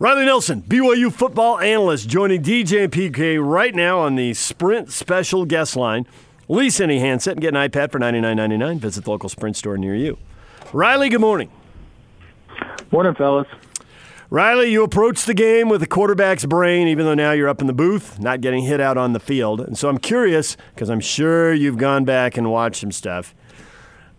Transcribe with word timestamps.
Riley 0.00 0.26
Nelson, 0.26 0.62
BYU 0.62 1.12
football 1.12 1.58
analyst, 1.58 2.08
joining 2.08 2.40
DJ 2.40 2.84
and 2.84 2.92
PK 2.92 3.44
right 3.44 3.74
now 3.74 3.98
on 3.98 4.14
the 4.14 4.32
Sprint 4.32 4.92
special 4.92 5.44
guest 5.44 5.74
line. 5.74 6.06
Lease 6.46 6.78
any 6.78 7.00
handset 7.00 7.32
and 7.32 7.40
get 7.40 7.52
an 7.52 7.68
iPad 7.68 7.90
for 7.90 7.98
$99.99. 7.98 8.78
Visit 8.78 9.02
the 9.02 9.10
local 9.10 9.28
Sprint 9.28 9.56
store 9.56 9.76
near 9.76 9.96
you. 9.96 10.16
Riley, 10.72 11.08
good 11.08 11.20
morning. 11.20 11.50
Morning, 12.92 13.12
fellas. 13.16 13.48
Riley, 14.30 14.70
you 14.70 14.84
approach 14.84 15.24
the 15.24 15.34
game 15.34 15.68
with 15.68 15.82
a 15.82 15.88
quarterback's 15.88 16.46
brain, 16.46 16.86
even 16.86 17.04
though 17.04 17.14
now 17.14 17.32
you're 17.32 17.48
up 17.48 17.60
in 17.60 17.66
the 17.66 17.72
booth, 17.72 18.20
not 18.20 18.40
getting 18.40 18.62
hit 18.62 18.80
out 18.80 18.96
on 18.96 19.14
the 19.14 19.20
field. 19.20 19.60
And 19.60 19.76
so 19.76 19.88
I'm 19.88 19.98
curious, 19.98 20.56
because 20.76 20.90
I'm 20.90 21.00
sure 21.00 21.52
you've 21.52 21.76
gone 21.76 22.04
back 22.04 22.36
and 22.36 22.52
watched 22.52 22.82
some 22.82 22.92
stuff. 22.92 23.34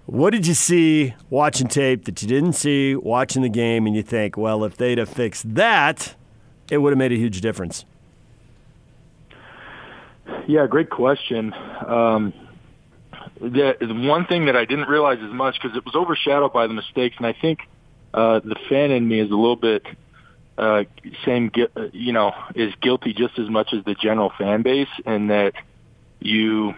What 0.09 0.31
did 0.31 0.47
you 0.47 0.55
see 0.55 1.13
watching 1.29 1.67
tape 1.67 2.05
that 2.05 2.19
you 2.23 2.27
didn't 2.27 2.53
see 2.53 2.95
watching 2.95 3.43
the 3.43 3.49
game, 3.49 3.85
and 3.85 3.95
you 3.95 4.01
think, 4.01 4.37
well, 4.37 4.63
if 4.63 4.75
they'd 4.75 4.97
have 4.97 5.07
fixed 5.07 5.53
that, 5.53 6.15
it 6.71 6.79
would 6.79 6.93
have 6.93 6.97
made 6.97 7.11
a 7.11 7.15
huge 7.15 7.41
difference? 7.41 7.85
Yeah, 10.47 10.65
great 10.65 10.89
question. 10.89 11.53
Um, 11.85 12.33
the, 13.39 13.77
the 13.79 13.93
one 13.93 14.25
thing 14.25 14.47
that 14.47 14.55
I 14.55 14.65
didn't 14.65 14.89
realize 14.89 15.19
as 15.21 15.31
much 15.31 15.61
because 15.61 15.77
it 15.77 15.85
was 15.85 15.93
overshadowed 15.93 16.53
by 16.53 16.65
the 16.65 16.73
mistakes, 16.73 17.15
and 17.17 17.27
I 17.27 17.33
think 17.33 17.59
uh, 18.11 18.39
the 18.39 18.55
fan 18.67 18.89
in 18.89 19.07
me 19.07 19.19
is 19.19 19.29
a 19.29 19.35
little 19.35 19.57
bit 19.57 19.85
uh, 20.57 20.85
same, 21.23 21.51
you 21.93 22.13
know, 22.13 22.33
is 22.55 22.73
guilty 22.81 23.13
just 23.13 23.37
as 23.37 23.47
much 23.47 23.73
as 23.73 23.85
the 23.85 23.93
general 23.93 24.31
fan 24.39 24.63
base, 24.63 24.89
and 25.05 25.29
that 25.29 25.53
you, 26.19 26.73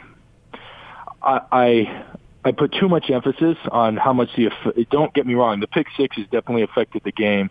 I, 1.24 1.40
I 1.50 2.06
I 2.44 2.52
put 2.52 2.74
too 2.74 2.90
much 2.90 3.10
emphasis 3.10 3.58
on 3.72 3.98
how 3.98 4.14
much 4.14 4.30
the 4.36 4.50
don't 4.90 5.14
get 5.14 5.26
me 5.26 5.36
wrong, 5.36 5.60
the 5.60 5.68
pick 5.68 5.88
six 5.98 6.18
has 6.18 6.26
definitely 6.26 6.64
affected 6.64 7.04
the 7.04 7.12
game, 7.12 7.50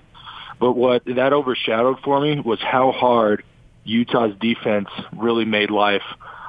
but 0.58 0.72
what 0.72 1.04
that 1.04 1.32
overshadowed 1.32 1.98
for 2.04 2.20
me 2.20 2.40
was 2.40 2.58
how 2.60 2.92
hard 2.92 3.44
Utah's 3.84 4.34
defense 4.40 4.88
really 5.16 5.44
made 5.44 5.70
life 5.70 6.02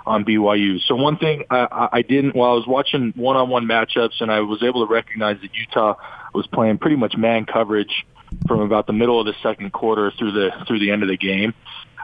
on 0.05 0.25
BYU. 0.25 0.79
So 0.87 0.95
one 0.95 1.17
thing 1.17 1.43
I, 1.49 1.89
I 1.91 2.01
didn't 2.01 2.35
while 2.35 2.51
I 2.51 2.55
was 2.55 2.67
watching 2.67 3.13
one-on-one 3.15 3.65
matchups, 3.65 4.19
and 4.19 4.31
I 4.31 4.41
was 4.41 4.63
able 4.63 4.85
to 4.85 4.91
recognize 4.91 5.37
that 5.41 5.51
Utah 5.53 5.95
was 6.33 6.47
playing 6.47 6.79
pretty 6.79 6.95
much 6.95 7.15
man 7.15 7.45
coverage 7.45 8.05
from 8.47 8.61
about 8.61 8.87
the 8.87 8.93
middle 8.93 9.19
of 9.19 9.25
the 9.25 9.35
second 9.43 9.71
quarter 9.71 10.11
through 10.17 10.31
the 10.31 10.49
through 10.67 10.79
the 10.79 10.91
end 10.91 11.03
of 11.03 11.09
the 11.09 11.17
game 11.17 11.53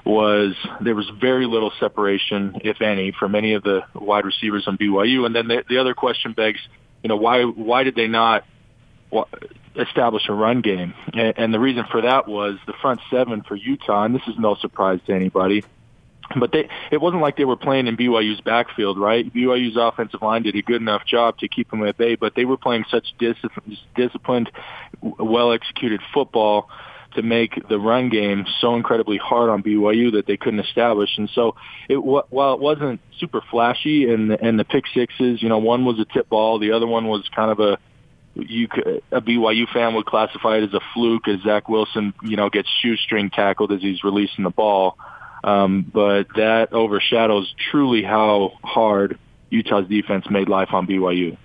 was 0.06 0.56
there 0.80 0.96
was 0.96 1.10
very 1.20 1.46
little 1.46 1.72
separation, 1.80 2.62
if 2.64 2.82
any, 2.82 3.12
from 3.12 3.36
any 3.36 3.54
of 3.54 3.64
the 3.64 3.82
wide 3.94 4.26
receivers 4.26 4.66
on 4.68 4.78
BYU. 4.78 5.26
And 5.26 5.36
then 5.36 5.48
the, 5.48 5.64
the 5.68 5.80
other 5.80 5.94
question 5.94 6.34
begs, 6.34 6.60
you 7.04 7.10
know, 7.10 7.18
why 7.18 7.44
why 7.44 7.84
did 7.84 7.96
they 7.96 8.08
not 8.08 8.46
establish 9.76 10.24
a 10.30 10.34
run 10.34 10.62
game? 10.62 10.94
And, 11.14 11.34
and 11.38 11.54
the 11.54 11.60
reason 11.60 11.86
for 11.92 12.02
that 12.02 12.28
was 12.28 12.58
the 12.66 12.74
front 12.82 13.02
seven 13.12 13.44
for 13.44 13.56
Utah, 13.56 14.04
and 14.04 14.16
this 14.16 14.24
is 14.28 14.36
no 14.38 14.56
surprise 14.56 15.00
to 15.08 15.14
anybody. 15.14 15.64
But 16.36 16.52
they, 16.52 16.70
it 16.92 17.00
wasn't 17.00 17.22
like 17.22 17.38
they 17.38 17.46
were 17.46 17.56
playing 17.56 17.88
in 17.88 17.96
BYU's 17.96 18.42
backfield, 18.42 19.00
right? 19.00 19.32
BYU's 19.34 19.78
offensive 19.78 20.22
line 20.22 20.44
did 20.44 20.56
a 20.56 20.62
good 20.62 20.82
enough 20.82 21.06
job 21.06 21.38
to 21.40 21.48
keep 21.48 21.72
them 21.72 21.86
at 21.86 21.98
bay, 21.98 22.16
but 22.16 22.36
they 22.36 22.46
were 22.46 22.58
playing 22.58 22.86
such 22.90 23.06
dis- 23.18 23.38
disciplined, 23.96 24.52
well 25.02 25.54
executed 25.54 26.02
football 26.14 26.70
to 27.16 27.22
make 27.22 27.68
the 27.70 27.80
run 27.80 28.10
game 28.10 28.46
so 28.60 28.76
incredibly 28.76 29.18
hard 29.18 29.50
on 29.50 29.64
BYU 29.64 30.12
that 30.14 30.28
they 30.28 30.38
couldn't 30.38 30.60
establish. 30.60 31.10
And 31.18 31.30
so, 31.34 31.56
it 31.88 31.98
while 31.98 32.54
it 32.54 32.60
wasn't 32.60 33.00
super 33.20 33.42
flashy, 33.50 34.12
and 34.12 34.32
and 34.32 34.60
the 34.60 34.66
pick 34.66 34.84
sixes, 34.94 35.42
you 35.42 35.50
know, 35.50 35.58
one 35.58 35.86
was 35.86 36.00
a 36.00 36.06
tip 36.06 36.30
ball, 36.30 36.60
the 36.60 36.74
other 36.74 36.86
one 36.86 37.08
was 37.08 37.28
kind 37.34 37.52
of 37.52 37.60
a 37.60 37.78
you 38.36 38.68
could, 38.68 39.02
a 39.12 39.22
BYU 39.22 39.68
fan 39.74 39.96
would 39.96 40.06
classify 40.06 40.58
it 40.58 40.64
as 40.64 40.74
a 40.74 40.80
fluke 40.94 41.28
as 41.28 41.42
Zach 41.42 41.68
Wilson, 41.70 42.14
you 42.22 42.36
know, 42.36 42.50
gets 42.50 42.70
shoestring 42.82 43.30
tackled 43.30 43.72
as 43.72 43.82
he's 43.82 44.04
releasing 44.04 44.44
the 44.44 44.50
ball. 44.50 44.98
Um, 45.48 45.90
but 45.94 46.28
that 46.36 46.74
overshadows 46.74 47.54
truly 47.72 48.04
how 48.04 48.52
hard 48.66 49.18
Utah's 49.50 49.88
defense 49.88 50.30
made 50.30 50.50
life 50.50 50.74
on 50.74 50.86
BYU. 50.86 51.38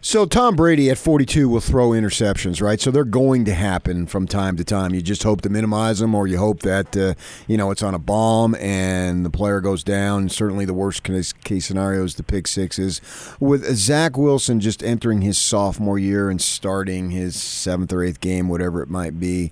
So 0.00 0.26
Tom 0.26 0.56
Brady 0.56 0.90
at 0.90 0.98
42 0.98 1.48
will 1.48 1.60
throw 1.60 1.90
interceptions, 1.90 2.60
right? 2.60 2.80
So 2.80 2.90
they're 2.90 3.04
going 3.04 3.44
to 3.44 3.54
happen 3.54 4.06
from 4.06 4.26
time 4.26 4.56
to 4.56 4.64
time. 4.64 4.92
You 4.92 5.02
just 5.02 5.22
hope 5.22 5.40
to 5.42 5.48
minimize 5.48 6.00
them, 6.00 6.16
or 6.16 6.26
you 6.26 6.38
hope 6.38 6.60
that 6.60 6.96
uh, 6.96 7.14
you 7.46 7.56
know 7.56 7.70
it's 7.70 7.82
on 7.82 7.94
a 7.94 7.98
bomb 7.98 8.56
and 8.56 9.24
the 9.24 9.30
player 9.30 9.60
goes 9.60 9.84
down. 9.84 10.28
Certainly, 10.28 10.64
the 10.64 10.74
worst 10.74 11.04
case, 11.04 11.32
case 11.32 11.66
scenario 11.66 12.04
is 12.04 12.16
the 12.16 12.22
pick 12.24 12.48
sixes. 12.48 13.00
With 13.38 13.64
Zach 13.76 14.16
Wilson 14.16 14.58
just 14.60 14.82
entering 14.82 15.22
his 15.22 15.38
sophomore 15.38 15.98
year 15.98 16.28
and 16.28 16.40
starting 16.42 17.10
his 17.10 17.40
seventh 17.40 17.92
or 17.92 18.02
eighth 18.02 18.20
game, 18.20 18.48
whatever 18.48 18.82
it 18.82 18.90
might 18.90 19.18
be, 19.18 19.50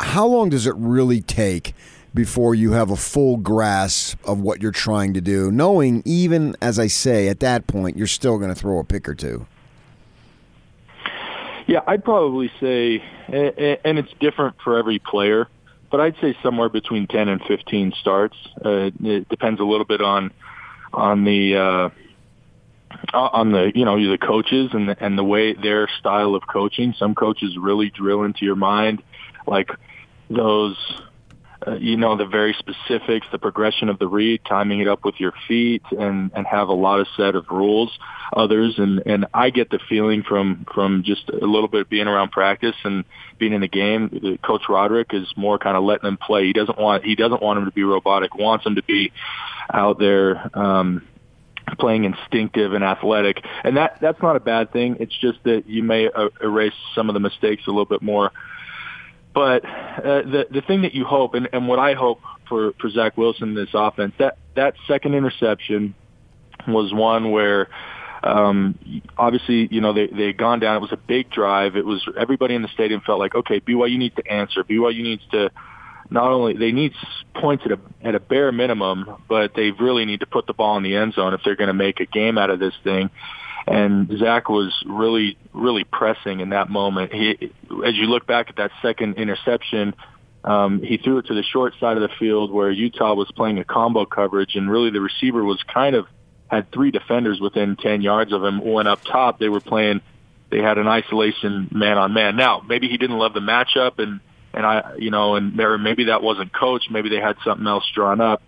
how 0.00 0.26
long 0.26 0.48
does 0.48 0.66
it 0.66 0.74
really 0.76 1.20
take? 1.20 1.74
Before 2.14 2.54
you 2.54 2.72
have 2.72 2.90
a 2.90 2.96
full 2.96 3.36
grasp 3.36 4.18
of 4.26 4.40
what 4.40 4.62
you're 4.62 4.72
trying 4.72 5.14
to 5.14 5.20
do, 5.20 5.50
knowing 5.50 6.02
even 6.04 6.56
as 6.60 6.78
I 6.78 6.86
say 6.86 7.28
at 7.28 7.40
that 7.40 7.66
point 7.66 7.96
you're 7.96 8.06
still 8.06 8.38
going 8.38 8.50
to 8.50 8.54
throw 8.54 8.78
a 8.78 8.84
pick 8.84 9.08
or 9.08 9.14
two. 9.14 9.46
Yeah, 11.66 11.82
I'd 11.86 12.04
probably 12.04 12.50
say, 12.60 13.00
and 13.28 13.98
it's 13.98 14.12
different 14.18 14.56
for 14.64 14.76
every 14.76 14.98
player, 14.98 15.46
but 15.88 16.00
I'd 16.00 16.16
say 16.20 16.36
somewhere 16.42 16.68
between 16.68 17.06
10 17.06 17.28
and 17.28 17.40
15 17.42 17.92
starts. 18.00 18.36
Uh, 18.64 18.90
it 19.02 19.28
depends 19.28 19.60
a 19.60 19.64
little 19.64 19.84
bit 19.84 20.00
on 20.00 20.32
on 20.92 21.24
the 21.24 21.56
uh, 21.56 21.90
on 23.14 23.52
the 23.52 23.70
you 23.72 23.84
know 23.84 23.96
the 23.96 24.18
coaches 24.18 24.70
and 24.72 24.88
the, 24.88 24.96
and 25.04 25.16
the 25.16 25.22
way 25.22 25.52
their 25.52 25.88
style 26.00 26.34
of 26.34 26.42
coaching. 26.46 26.92
Some 26.98 27.14
coaches 27.14 27.56
really 27.56 27.90
drill 27.90 28.24
into 28.24 28.44
your 28.44 28.56
mind, 28.56 29.02
like 29.46 29.70
those 30.28 30.76
uh, 31.66 31.76
you 31.76 31.96
know 31.96 32.16
the 32.16 32.26
very 32.26 32.54
specifics, 32.58 33.26
the 33.32 33.38
progression 33.38 33.88
of 33.88 33.98
the 33.98 34.06
read, 34.06 34.40
timing 34.46 34.80
it 34.80 34.88
up 34.88 35.04
with 35.04 35.16
your 35.18 35.32
feet, 35.46 35.82
and 35.90 36.30
and 36.34 36.46
have 36.46 36.68
a 36.68 36.74
lot 36.74 37.00
of 37.00 37.06
set 37.16 37.34
of 37.34 37.46
rules. 37.50 37.90
Others, 38.34 38.74
and 38.78 39.02
and 39.06 39.26
I 39.34 39.50
get 39.50 39.70
the 39.70 39.78
feeling 39.88 40.22
from 40.22 40.66
from 40.72 41.02
just 41.04 41.28
a 41.28 41.46
little 41.46 41.68
bit 41.68 41.88
being 41.88 42.06
around 42.06 42.30
practice 42.30 42.76
and 42.84 43.04
being 43.38 43.52
in 43.52 43.60
the 43.60 43.68
game. 43.68 44.38
Coach 44.44 44.62
Roderick 44.68 45.12
is 45.12 45.32
more 45.36 45.58
kind 45.58 45.76
of 45.76 45.84
letting 45.84 46.04
them 46.04 46.16
play. 46.16 46.46
He 46.46 46.52
doesn't 46.52 46.78
want 46.78 47.04
he 47.04 47.14
doesn't 47.14 47.42
want 47.42 47.58
them 47.58 47.66
to 47.66 47.72
be 47.72 47.84
robotic. 47.84 48.34
Wants 48.34 48.64
them 48.64 48.76
to 48.76 48.82
be 48.82 49.12
out 49.72 49.98
there. 49.98 50.50
Um, 50.58 51.06
playing 51.78 52.02
instinctive 52.02 52.72
and 52.72 52.82
athletic 52.82 53.44
and 53.62 53.76
that 53.76 53.96
that's 54.00 54.20
not 54.20 54.34
a 54.34 54.40
bad 54.40 54.72
thing 54.72 54.96
it's 54.98 55.16
just 55.16 55.38
that 55.44 55.68
you 55.68 55.84
may 55.84 56.08
uh, 56.08 56.28
erase 56.42 56.74
some 56.96 57.08
of 57.08 57.14
the 57.14 57.20
mistakes 57.20 57.62
a 57.68 57.70
little 57.70 57.84
bit 57.84 58.02
more 58.02 58.32
but 59.34 59.64
uh, 59.64 60.22
the 60.22 60.46
the 60.50 60.60
thing 60.62 60.82
that 60.82 60.94
you 60.94 61.04
hope, 61.04 61.34
and, 61.34 61.48
and 61.52 61.68
what 61.68 61.78
I 61.78 61.94
hope 61.94 62.20
for 62.48 62.72
for 62.80 62.90
Zach 62.90 63.16
Wilson 63.16 63.50
in 63.50 63.54
this 63.54 63.70
offense, 63.74 64.12
that 64.18 64.38
that 64.56 64.74
second 64.88 65.14
interception 65.14 65.94
was 66.66 66.92
one 66.92 67.30
where 67.30 67.68
um, 68.22 68.78
obviously, 69.16 69.68
you 69.70 69.80
know, 69.80 69.92
they 69.92 70.08
they 70.08 70.26
had 70.26 70.36
gone 70.36 70.60
down. 70.60 70.76
It 70.76 70.80
was 70.80 70.92
a 70.92 70.96
big 70.96 71.30
drive. 71.30 71.76
It 71.76 71.86
was 71.86 72.06
everybody 72.18 72.54
in 72.54 72.62
the 72.62 72.68
stadium 72.68 73.00
felt 73.06 73.18
like, 73.18 73.34
okay, 73.34 73.60
BYU 73.60 73.98
needs 73.98 74.16
to 74.16 74.30
answer. 74.30 74.64
BYU 74.64 75.02
needs 75.02 75.22
to 75.32 75.50
not 76.10 76.30
only 76.30 76.54
they 76.54 76.72
need 76.72 76.92
points 77.34 77.64
at 77.64 77.72
a 77.72 77.78
at 78.02 78.14
a 78.14 78.20
bare 78.20 78.52
minimum, 78.52 79.22
but 79.28 79.52
they 79.54 79.70
really 79.70 80.04
need 80.04 80.20
to 80.20 80.26
put 80.26 80.46
the 80.46 80.54
ball 80.54 80.76
in 80.76 80.82
the 80.82 80.96
end 80.96 81.14
zone 81.14 81.34
if 81.34 81.40
they're 81.44 81.56
going 81.56 81.68
to 81.68 81.74
make 81.74 82.00
a 82.00 82.06
game 82.06 82.36
out 82.36 82.50
of 82.50 82.58
this 82.58 82.74
thing 82.84 83.10
and 83.70 84.10
Zach 84.18 84.48
was 84.48 84.74
really, 84.84 85.38
really 85.52 85.84
pressing 85.84 86.40
in 86.40 86.48
that 86.48 86.68
moment. 86.68 87.12
He, 87.12 87.52
as 87.86 87.94
you 87.94 88.06
look 88.06 88.26
back 88.26 88.50
at 88.50 88.56
that 88.56 88.72
second 88.82 89.16
interception, 89.16 89.94
um, 90.42 90.82
he 90.82 90.96
threw 90.96 91.18
it 91.18 91.26
to 91.26 91.34
the 91.34 91.44
short 91.44 91.74
side 91.78 91.96
of 91.96 92.02
the 92.02 92.14
field 92.18 92.50
where 92.50 92.72
Utah 92.72 93.14
was 93.14 93.30
playing 93.30 93.60
a 93.60 93.64
combo 93.64 94.06
coverage, 94.06 94.56
and 94.56 94.68
really 94.68 94.90
the 94.90 95.00
receiver 95.00 95.44
was 95.44 95.62
kind 95.72 95.94
of 95.94 96.06
had 96.48 96.72
three 96.72 96.90
defenders 96.90 97.40
within 97.40 97.76
10 97.76 98.02
yards 98.02 98.32
of 98.32 98.42
him. 98.42 98.60
When 98.64 98.88
up 98.88 99.04
top, 99.04 99.38
they 99.38 99.48
were 99.48 99.60
playing, 99.60 100.00
they 100.50 100.58
had 100.58 100.76
an 100.76 100.88
isolation 100.88 101.68
man 101.70 101.96
on 101.96 102.12
man. 102.12 102.34
Now, 102.34 102.64
maybe 102.66 102.88
he 102.88 102.96
didn't 102.96 103.18
love 103.18 103.34
the 103.34 103.40
matchup, 103.40 104.00
and 104.00 104.18
and 104.52 104.66
I, 104.66 104.96
you 104.98 105.12
know, 105.12 105.36
and 105.36 105.56
there 105.56 105.78
maybe 105.78 106.06
that 106.06 106.22
wasn't 106.22 106.52
coached. 106.52 106.90
Maybe 106.90 107.08
they 107.08 107.20
had 107.20 107.36
something 107.44 107.68
else 107.68 107.84
drawn 107.94 108.20
up. 108.20 108.42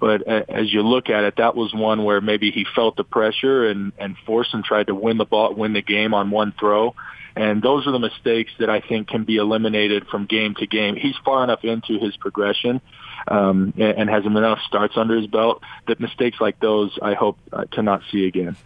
But 0.00 0.26
as 0.26 0.72
you 0.72 0.82
look 0.82 1.08
at 1.08 1.24
it, 1.24 1.36
that 1.36 1.54
was 1.54 1.72
one 1.72 2.04
where 2.04 2.20
maybe 2.20 2.50
he 2.50 2.66
felt 2.74 2.96
the 2.96 3.04
pressure 3.04 3.68
and, 3.68 3.92
and 3.98 4.16
forced 4.26 4.52
and 4.52 4.64
tried 4.64 4.88
to 4.88 4.94
win 4.94 5.16
the 5.18 5.24
ball, 5.24 5.54
win 5.54 5.72
the 5.72 5.82
game 5.82 6.14
on 6.14 6.30
one 6.30 6.52
throw. 6.58 6.94
And 7.36 7.62
those 7.62 7.86
are 7.86 7.90
the 7.90 7.98
mistakes 7.98 8.52
that 8.60 8.70
I 8.70 8.80
think 8.80 9.08
can 9.08 9.24
be 9.24 9.36
eliminated 9.36 10.06
from 10.06 10.26
game 10.26 10.54
to 10.56 10.66
game. 10.66 10.94
He's 10.94 11.16
far 11.24 11.42
enough 11.42 11.64
into 11.64 11.98
his 11.98 12.16
progression 12.16 12.80
um, 13.26 13.74
and 13.76 14.08
has 14.08 14.24
enough 14.24 14.60
starts 14.66 14.94
under 14.96 15.16
his 15.16 15.26
belt 15.26 15.62
that 15.88 15.98
mistakes 15.98 16.40
like 16.40 16.60
those 16.60 16.96
I 17.02 17.14
hope 17.14 17.38
uh, 17.52 17.64
to 17.72 17.82
not 17.82 18.02
see 18.12 18.26
again. 18.26 18.56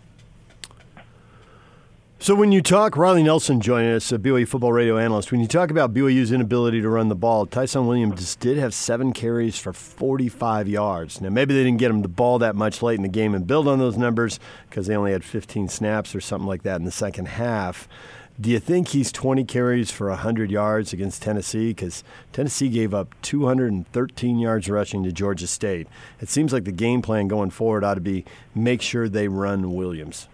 So 2.21 2.35
when 2.35 2.51
you 2.51 2.63
talk, 2.63 2.97
Riley 2.97 3.23
Nelson 3.23 3.61
joining 3.61 3.93
us, 3.93 4.11
a 4.11 4.19
BYU 4.19 4.47
football 4.47 4.73
radio 4.73 4.99
analyst. 4.99 5.31
When 5.31 5.41
you 5.41 5.47
talk 5.47 5.71
about 5.71 5.95
BYU's 5.95 6.33
inability 6.33 6.81
to 6.81 6.89
run 6.89 7.09
the 7.09 7.15
ball, 7.15 7.47
Ty'Son 7.47 7.87
Williams 7.87 8.35
did 8.35 8.59
have 8.59 8.75
seven 8.75 9.13
carries 9.13 9.57
for 9.57 9.73
45 9.73 10.67
yards. 10.67 11.21
Now 11.21 11.29
maybe 11.29 11.55
they 11.55 11.63
didn't 11.63 11.79
get 11.79 11.93
him 11.93 12.03
the 12.03 12.09
ball 12.09 12.41
that 12.41 12.57
much 12.57 12.83
late 12.83 12.97
in 12.97 13.03
the 13.03 13.09
game 13.09 13.37
and 13.37 13.47
build 13.47 13.69
on 13.69 13.79
those 13.79 13.97
numbers 13.97 14.41
because 14.69 14.89
they 14.89 14.97
only 14.97 15.13
had 15.13 15.23
15 15.23 15.69
snaps 15.69 16.13
or 16.13 16.21
something 16.21 16.49
like 16.49 16.65
that 16.65 16.81
in 16.81 16.85
the 16.85 16.91
second 16.91 17.29
half. 17.29 17.89
Do 18.41 18.51
you 18.51 18.59
think 18.59 18.89
he's 18.89 19.13
20 19.13 19.45
carries 19.45 19.93
for 19.93 20.09
100 20.09 20.51
yards 20.51 20.93
against 20.93 21.23
Tennessee? 21.23 21.69
Because 21.69 22.03
Tennessee 22.33 22.69
gave 22.69 22.93
up 22.93 23.15
213 23.23 24.39
yards 24.41 24.69
rushing 24.69 25.05
to 25.05 25.13
Georgia 25.13 25.47
State. 25.47 25.87
It 26.21 26.29
seems 26.29 26.53
like 26.53 26.65
the 26.65 26.73
game 26.73 27.01
plan 27.01 27.29
going 27.29 27.51
forward 27.51 27.85
ought 27.85 27.95
to 27.95 28.01
be 28.01 28.25
make 28.57 28.83
sure 28.83 29.09
they 29.09 29.29
run 29.29 29.73
Williams. 29.75 30.27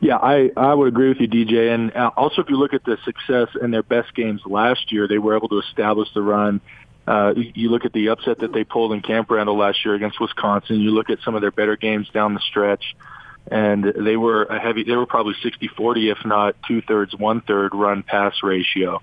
Yeah, 0.00 0.16
I, 0.16 0.50
I 0.56 0.72
would 0.72 0.88
agree 0.88 1.08
with 1.08 1.20
you, 1.20 1.28
DJ. 1.28 1.74
And 1.74 1.94
uh, 1.94 2.10
also, 2.16 2.40
if 2.40 2.48
you 2.48 2.56
look 2.56 2.72
at 2.72 2.84
the 2.84 2.96
success 3.04 3.48
in 3.60 3.70
their 3.70 3.82
best 3.82 4.14
games 4.14 4.40
last 4.46 4.90
year, 4.92 5.06
they 5.06 5.18
were 5.18 5.36
able 5.36 5.48
to 5.48 5.60
establish 5.60 6.08
the 6.14 6.22
run. 6.22 6.60
Uh, 7.06 7.34
you 7.36 7.70
look 7.70 7.84
at 7.84 7.92
the 7.92 8.08
upset 8.08 8.38
that 8.38 8.52
they 8.52 8.64
pulled 8.64 8.92
in 8.92 9.02
Camp 9.02 9.30
Randall 9.30 9.58
last 9.58 9.84
year 9.84 9.94
against 9.94 10.20
Wisconsin. 10.20 10.80
You 10.80 10.92
look 10.92 11.10
at 11.10 11.18
some 11.24 11.34
of 11.34 11.42
their 11.42 11.50
better 11.50 11.76
games 11.76 12.08
down 12.14 12.34
the 12.34 12.40
stretch, 12.40 12.96
and 13.50 13.84
they 13.84 14.16
were 14.16 14.44
a 14.44 14.58
heavy. 14.58 14.84
They 14.84 14.96
were 14.96 15.06
probably 15.06 15.34
60-40, 15.44 16.12
if 16.12 16.24
not 16.24 16.56
two 16.66 16.80
thirds, 16.82 17.14
one 17.14 17.42
third 17.42 17.74
run 17.74 18.02
pass 18.02 18.42
ratio. 18.42 19.00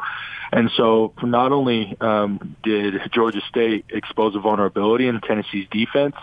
And 0.51 0.71
so, 0.77 1.13
not 1.21 1.51
only 1.51 1.95
um, 1.99 2.55
did 2.63 2.95
Georgia 3.11 3.41
State 3.49 3.85
expose 3.89 4.35
a 4.35 4.39
vulnerability 4.39 5.07
in 5.07 5.19
Tennessee's 5.19 5.67
defense, 5.69 6.15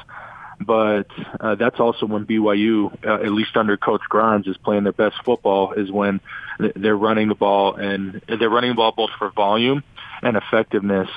but 0.60 1.06
uh, 1.40 1.54
that's 1.56 1.80
also 1.80 2.06
when 2.06 2.26
BYU, 2.26 2.92
uh, 3.04 3.14
at 3.14 3.32
least 3.32 3.56
under 3.56 3.76
Coach 3.76 4.02
Grimes, 4.08 4.46
is 4.46 4.56
playing 4.56 4.84
their 4.84 4.92
best 4.92 5.16
football. 5.24 5.72
Is 5.72 5.90
when 5.90 6.20
they're 6.58 6.96
running 6.96 7.28
the 7.28 7.34
ball 7.34 7.74
and 7.74 8.20
they're 8.28 8.50
running 8.50 8.70
the 8.70 8.76
ball 8.76 8.92
both 8.92 9.10
for 9.18 9.30
volume 9.30 9.82
and 10.22 10.36
effectiveness. 10.36 11.08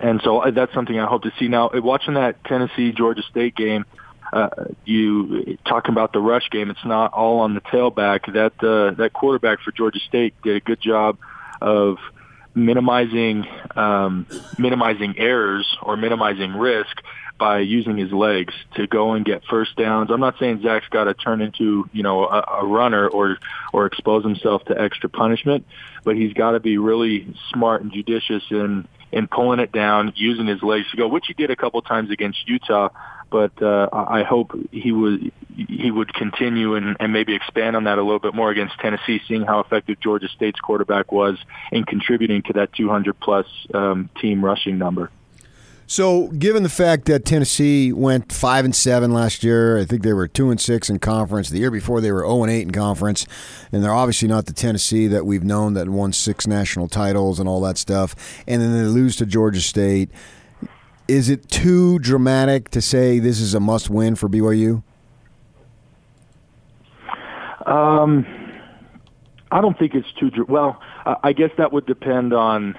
And 0.00 0.20
so 0.22 0.38
uh, 0.38 0.50
that's 0.50 0.72
something 0.74 0.98
I 0.98 1.06
hope 1.06 1.22
to 1.22 1.32
see. 1.38 1.48
Now, 1.48 1.70
watching 1.74 2.14
that 2.14 2.42
Tennessee 2.44 2.92
Georgia 2.92 3.22
State 3.30 3.54
game, 3.54 3.84
uh, 4.32 4.48
you 4.84 5.58
talking 5.66 5.92
about 5.92 6.12
the 6.12 6.20
rush 6.20 6.48
game. 6.50 6.70
It's 6.70 6.84
not 6.84 7.12
all 7.12 7.40
on 7.40 7.54
the 7.54 7.60
tailback. 7.60 8.32
That 8.32 8.52
uh, 8.66 8.94
that 8.94 9.12
quarterback 9.12 9.60
for 9.60 9.72
Georgia 9.72 9.98
State 10.08 10.34
did 10.42 10.56
a 10.56 10.60
good 10.60 10.80
job 10.80 11.18
of 11.60 11.98
minimizing 12.54 13.46
um, 13.76 14.26
minimizing 14.58 15.18
errors 15.18 15.76
or 15.82 15.96
minimizing 15.96 16.52
risk 16.52 17.02
by 17.38 17.58
using 17.60 17.96
his 17.96 18.12
legs 18.12 18.54
to 18.74 18.86
go 18.86 19.12
and 19.12 19.24
get 19.24 19.42
first 19.44 19.76
downs. 19.76 20.10
I'm 20.10 20.20
not 20.20 20.38
saying 20.38 20.62
Zach's 20.62 20.88
got 20.88 21.04
to 21.04 21.14
turn 21.14 21.40
into 21.40 21.88
you 21.92 22.02
know 22.02 22.24
a, 22.24 22.44
a 22.60 22.66
runner 22.66 23.08
or 23.08 23.38
or 23.72 23.86
expose 23.86 24.24
himself 24.24 24.64
to 24.66 24.80
extra 24.80 25.08
punishment, 25.08 25.66
but 26.04 26.16
he's 26.16 26.32
got 26.32 26.52
to 26.52 26.60
be 26.60 26.78
really 26.78 27.34
smart 27.50 27.82
and 27.82 27.92
judicious 27.92 28.44
in 28.50 28.86
in 29.12 29.28
pulling 29.28 29.60
it 29.60 29.72
down, 29.72 30.12
using 30.16 30.46
his 30.46 30.62
legs 30.62 30.90
to 30.90 30.96
go, 30.96 31.06
which 31.06 31.26
he 31.26 31.34
did 31.34 31.50
a 31.50 31.56
couple 31.56 31.82
times 31.82 32.10
against 32.10 32.48
Utah. 32.48 32.88
But 33.30 33.62
uh, 33.62 33.88
I 33.92 34.24
hope 34.24 34.52
he 34.70 34.92
would 34.92 35.32
he 35.56 35.90
would 35.90 36.12
continue 36.12 36.74
and, 36.74 36.96
and 37.00 37.12
maybe 37.12 37.34
expand 37.34 37.76
on 37.76 37.84
that 37.84 37.98
a 37.98 38.02
little 38.02 38.18
bit 38.18 38.34
more 38.34 38.50
against 38.50 38.78
Tennessee, 38.78 39.20
seeing 39.26 39.42
how 39.42 39.60
effective 39.60 40.00
Georgia 40.00 40.28
State's 40.28 40.60
quarterback 40.60 41.12
was 41.12 41.38
in 41.70 41.84
contributing 41.84 42.42
to 42.42 42.52
that 42.54 42.72
200 42.74 43.18
plus 43.18 43.46
um, 43.72 44.10
team 44.20 44.44
rushing 44.44 44.78
number. 44.78 45.10
So, 45.92 46.28
given 46.28 46.62
the 46.62 46.70
fact 46.70 47.04
that 47.04 47.26
Tennessee 47.26 47.92
went 47.92 48.32
five 48.32 48.64
and 48.64 48.74
seven 48.74 49.12
last 49.12 49.44
year, 49.44 49.76
I 49.76 49.84
think 49.84 50.02
they 50.02 50.14
were 50.14 50.26
two 50.26 50.50
and 50.50 50.58
six 50.58 50.88
in 50.88 51.00
conference. 51.00 51.50
The 51.50 51.58
year 51.58 51.70
before, 51.70 52.00
they 52.00 52.10
were 52.10 52.20
zero 52.20 52.42
and 52.42 52.50
eight 52.50 52.62
in 52.62 52.70
conference, 52.70 53.26
and 53.70 53.84
they're 53.84 53.92
obviously 53.92 54.26
not 54.26 54.46
the 54.46 54.54
Tennessee 54.54 55.06
that 55.08 55.26
we've 55.26 55.44
known 55.44 55.74
that 55.74 55.90
won 55.90 56.14
six 56.14 56.46
national 56.46 56.88
titles 56.88 57.38
and 57.38 57.46
all 57.46 57.60
that 57.60 57.76
stuff. 57.76 58.14
And 58.48 58.62
then 58.62 58.72
they 58.72 58.84
lose 58.84 59.16
to 59.16 59.26
Georgia 59.26 59.60
State. 59.60 60.08
Is 61.08 61.28
it 61.28 61.50
too 61.50 61.98
dramatic 61.98 62.70
to 62.70 62.80
say 62.80 63.18
this 63.18 63.38
is 63.38 63.52
a 63.52 63.60
must-win 63.60 64.14
for 64.14 64.30
BYU? 64.30 64.82
Um, 67.66 68.24
I 69.50 69.60
don't 69.60 69.78
think 69.78 69.94
it's 69.94 70.10
too. 70.14 70.30
Well, 70.48 70.80
I 71.22 71.34
guess 71.34 71.50
that 71.58 71.70
would 71.70 71.84
depend 71.84 72.32
on 72.32 72.78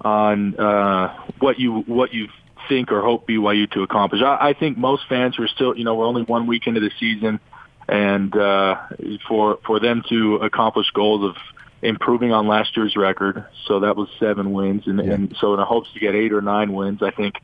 on 0.00 0.58
uh, 0.58 1.16
what 1.38 1.58
you 1.58 1.80
what 1.80 2.12
you 2.12 2.28
think 2.68 2.92
or 2.92 3.02
hope 3.02 3.26
BYU 3.26 3.70
to 3.72 3.82
accomplish. 3.82 4.22
I, 4.22 4.50
I 4.50 4.52
think 4.54 4.78
most 4.78 5.02
fans 5.08 5.38
are 5.38 5.48
still, 5.48 5.76
you 5.76 5.84
know, 5.84 5.94
we're 5.94 6.06
only 6.06 6.22
one 6.22 6.46
week 6.46 6.66
into 6.66 6.80
the 6.80 6.90
season, 6.98 7.40
and 7.88 8.34
uh, 8.36 8.76
for 9.28 9.58
for 9.66 9.80
them 9.80 10.02
to 10.08 10.36
accomplish 10.36 10.90
goals 10.92 11.24
of 11.24 11.36
improving 11.82 12.32
on 12.32 12.46
last 12.46 12.76
year's 12.76 12.96
record, 12.96 13.44
so 13.66 13.80
that 13.80 13.96
was 13.96 14.08
seven 14.18 14.52
wins, 14.52 14.86
and, 14.86 14.98
yeah. 14.98 15.12
and 15.12 15.36
so 15.40 15.54
in 15.54 15.60
the 15.60 15.64
hopes 15.64 15.88
to 15.94 16.00
get 16.00 16.14
eight 16.14 16.32
or 16.32 16.42
nine 16.42 16.72
wins, 16.72 17.02
I 17.02 17.10
think 17.10 17.36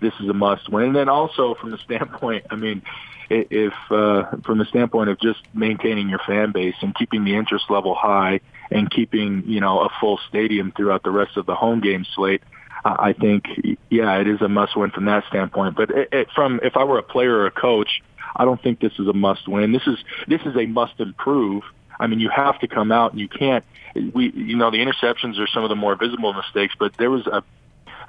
this 0.00 0.14
is 0.20 0.28
a 0.28 0.32
must 0.32 0.68
win. 0.70 0.86
And 0.86 0.96
then 0.96 1.08
also 1.08 1.54
from 1.54 1.70
the 1.70 1.78
standpoint, 1.84 2.46
I 2.50 2.56
mean, 2.56 2.82
if 3.30 3.74
uh, 3.90 4.24
from 4.44 4.58
the 4.58 4.64
standpoint 4.66 5.10
of 5.10 5.20
just 5.20 5.40
maintaining 5.54 6.08
your 6.08 6.20
fan 6.26 6.52
base 6.52 6.74
and 6.82 6.94
keeping 6.94 7.24
the 7.24 7.36
interest 7.36 7.66
level 7.70 7.94
high 7.94 8.40
and 8.72 8.90
keeping 8.90 9.44
you 9.46 9.60
know 9.60 9.80
a 9.80 9.88
full 10.00 10.18
stadium 10.28 10.72
throughout 10.76 11.02
the 11.02 11.10
rest 11.10 11.36
of 11.36 11.46
the 11.46 11.54
home 11.54 11.80
game 11.80 12.04
slate. 12.14 12.42
I 12.84 13.12
think, 13.12 13.44
yeah, 13.90 14.16
it 14.16 14.26
is 14.26 14.40
a 14.40 14.48
must 14.48 14.76
win 14.76 14.90
from 14.90 15.04
that 15.04 15.24
standpoint. 15.28 15.76
But 15.76 15.90
it, 15.90 16.08
it, 16.10 16.28
from 16.34 16.58
if 16.64 16.76
I 16.76 16.82
were 16.82 16.98
a 16.98 17.02
player 17.02 17.36
or 17.36 17.46
a 17.46 17.50
coach, 17.52 18.02
I 18.34 18.44
don't 18.44 18.60
think 18.60 18.80
this 18.80 18.92
is 18.98 19.06
a 19.06 19.12
must 19.12 19.46
win. 19.46 19.70
This 19.72 19.86
is 19.86 19.98
this 20.26 20.40
is 20.42 20.56
a 20.56 20.66
must 20.66 20.98
improve. 20.98 21.62
I 22.00 22.08
mean, 22.08 22.18
you 22.18 22.30
have 22.30 22.58
to 22.60 22.66
come 22.66 22.90
out 22.90 23.12
and 23.12 23.20
you 23.20 23.28
can't. 23.28 23.64
We, 23.94 24.32
you 24.32 24.56
know, 24.56 24.70
the 24.70 24.78
interceptions 24.78 25.38
are 25.38 25.46
some 25.46 25.62
of 25.62 25.68
the 25.68 25.76
more 25.76 25.94
visible 25.94 26.32
mistakes, 26.32 26.74
but 26.78 26.96
there 26.96 27.10
was 27.10 27.26
a 27.26 27.44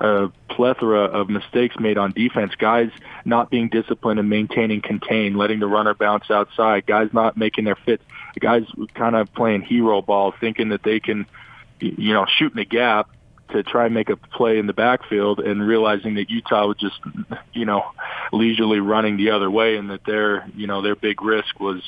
a 0.04 0.30
plethora 0.50 1.06
of 1.06 1.30
mistakes 1.30 1.76
made 1.80 1.98
on 1.98 2.12
defense. 2.12 2.54
Guys 2.58 2.92
not 3.24 3.50
being 3.50 3.70
disciplined 3.70 4.20
and 4.20 4.30
maintaining 4.30 4.82
contain, 4.82 5.36
letting 5.36 5.60
the 5.60 5.68
runner 5.68 5.94
bounce 5.94 6.30
outside. 6.30 6.86
Guys 6.86 7.10
not 7.14 7.38
making 7.38 7.64
their 7.64 7.78
fits. 7.78 8.04
Guys 8.40 8.64
kind 8.94 9.16
of 9.16 9.34
playing 9.34 9.62
hero 9.62 10.02
ball, 10.02 10.34
thinking 10.40 10.70
that 10.70 10.84
they 10.84 11.00
can, 11.00 11.26
you 11.80 12.14
know, 12.14 12.26
shoot 12.38 12.52
in 12.52 12.58
the 12.58 12.66
gap 12.66 13.10
to 13.52 13.64
try 13.64 13.86
and 13.86 13.94
make 13.94 14.10
a 14.10 14.18
play 14.18 14.58
in 14.58 14.68
the 14.68 14.74
backfield 14.74 15.40
and 15.40 15.66
realizing 15.66 16.16
that 16.16 16.30
Utah 16.30 16.68
was 16.68 16.78
just, 16.78 17.00
you 17.54 17.64
know, 17.64 17.86
leisurely 18.34 18.82
running 18.82 19.16
the 19.16 19.32
other 19.32 19.50
way 19.50 19.78
and 19.78 19.90
that 19.90 20.04
their, 20.06 20.46
you 20.54 20.68
know, 20.68 20.82
their 20.82 20.96
big 20.96 21.22
risk 21.22 21.60
was 21.62 21.82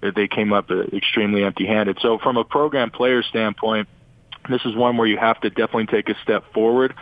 that 0.00 0.16
they 0.16 0.26
came 0.26 0.52
up 0.52 0.68
uh, 0.70 0.80
extremely 0.92 1.44
empty-handed. 1.44 1.98
So 2.02 2.18
from 2.18 2.36
a 2.36 2.44
program 2.44 2.90
player 2.90 3.22
standpoint, 3.22 3.88
this 4.48 4.62
is 4.64 4.74
one 4.74 4.96
where 4.96 5.06
you 5.06 5.16
have 5.16 5.40
to 5.42 5.50
definitely 5.50 5.86
take 5.86 6.08
a 6.08 6.20
step 6.22 6.52
forward 6.52 6.94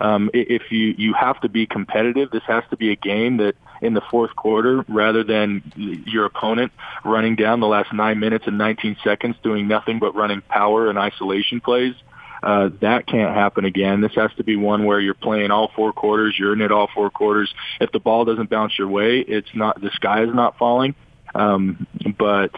um, 0.00 0.30
if 0.32 0.70
you 0.70 0.94
you 0.96 1.14
have 1.14 1.40
to 1.40 1.48
be 1.48 1.66
competitive, 1.66 2.30
this 2.30 2.42
has 2.46 2.64
to 2.70 2.76
be 2.76 2.90
a 2.92 2.96
game 2.96 3.38
that 3.38 3.54
in 3.80 3.94
the 3.94 4.02
fourth 4.10 4.34
quarter, 4.34 4.84
rather 4.88 5.22
than 5.24 5.72
your 6.06 6.24
opponent 6.24 6.72
running 7.04 7.36
down 7.36 7.60
the 7.60 7.66
last 7.66 7.92
nine 7.92 8.18
minutes 8.18 8.46
and 8.46 8.58
19 8.58 8.96
seconds 9.04 9.36
doing 9.42 9.68
nothing 9.68 9.98
but 9.98 10.14
running 10.14 10.40
power 10.42 10.88
and 10.88 10.98
isolation 10.98 11.60
plays. 11.60 11.94
Uh, 12.42 12.70
that 12.80 13.06
can't 13.06 13.34
happen 13.34 13.64
again. 13.64 14.00
This 14.00 14.14
has 14.14 14.30
to 14.36 14.44
be 14.44 14.56
one 14.56 14.84
where 14.84 15.00
you're 15.00 15.14
playing 15.14 15.50
all 15.50 15.70
four 15.74 15.92
quarters. 15.92 16.36
You're 16.38 16.52
in 16.52 16.60
it 16.60 16.70
all 16.70 16.88
four 16.94 17.10
quarters. 17.10 17.52
If 17.80 17.90
the 17.90 17.98
ball 17.98 18.24
doesn't 18.24 18.48
bounce 18.48 18.78
your 18.78 18.88
way, 18.88 19.18
it's 19.18 19.48
not 19.54 19.80
the 19.80 19.90
sky 19.90 20.22
is 20.22 20.32
not 20.32 20.56
falling. 20.56 20.94
Um, 21.34 21.86
but 22.18 22.52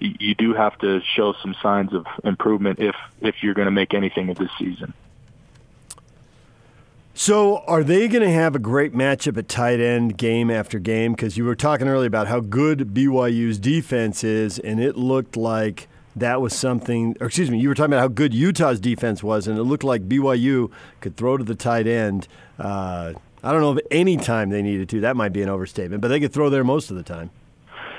you 0.00 0.34
do 0.34 0.54
have 0.54 0.78
to 0.78 1.00
show 1.14 1.34
some 1.42 1.54
signs 1.62 1.92
of 1.92 2.06
improvement 2.24 2.78
if 2.80 2.94
if 3.20 3.36
you're 3.42 3.54
going 3.54 3.66
to 3.66 3.72
make 3.72 3.94
anything 3.94 4.30
of 4.30 4.36
this 4.36 4.50
season. 4.58 4.94
So, 7.18 7.64
are 7.66 7.82
they 7.82 8.08
going 8.08 8.22
to 8.22 8.30
have 8.30 8.54
a 8.54 8.58
great 8.58 8.92
matchup 8.92 9.38
at 9.38 9.48
tight 9.48 9.80
end 9.80 10.18
game 10.18 10.50
after 10.50 10.78
game? 10.78 11.12
Because 11.12 11.38
you 11.38 11.46
were 11.46 11.54
talking 11.54 11.88
earlier 11.88 12.08
about 12.08 12.26
how 12.26 12.40
good 12.40 12.90
BYU's 12.92 13.58
defense 13.58 14.22
is, 14.22 14.58
and 14.58 14.78
it 14.78 14.98
looked 14.98 15.34
like 15.34 15.88
that 16.14 16.42
was 16.42 16.54
something, 16.54 17.16
or 17.18 17.28
excuse 17.28 17.50
me, 17.50 17.58
you 17.58 17.70
were 17.70 17.74
talking 17.74 17.94
about 17.94 18.00
how 18.00 18.08
good 18.08 18.34
Utah's 18.34 18.78
defense 18.78 19.22
was, 19.22 19.48
and 19.48 19.58
it 19.58 19.62
looked 19.62 19.82
like 19.82 20.06
BYU 20.06 20.70
could 21.00 21.16
throw 21.16 21.38
to 21.38 21.42
the 21.42 21.54
tight 21.54 21.86
end. 21.86 22.28
Uh, 22.58 23.14
I 23.42 23.50
don't 23.50 23.62
know 23.62 23.72
if 23.72 23.86
any 23.90 24.18
time 24.18 24.50
they 24.50 24.60
needed 24.60 24.90
to. 24.90 25.00
That 25.00 25.16
might 25.16 25.32
be 25.32 25.40
an 25.40 25.48
overstatement, 25.48 26.02
but 26.02 26.08
they 26.08 26.20
could 26.20 26.34
throw 26.34 26.50
there 26.50 26.64
most 26.64 26.90
of 26.90 26.98
the 26.98 27.02
time. 27.02 27.30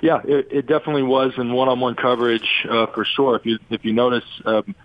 Yeah, 0.03 0.21
it, 0.25 0.47
it 0.51 0.67
definitely 0.67 1.01
was 1.01 1.33
in 1.39 1.51
one-on-one 1.53 1.95
coverage 1.95 2.47
uh, 2.69 2.85
for 2.85 3.03
sure. 3.03 3.35
If 3.35 3.47
you 3.47 3.57
if 3.71 3.83
you 3.83 3.93
notice, 3.93 4.25
um, 4.45 4.75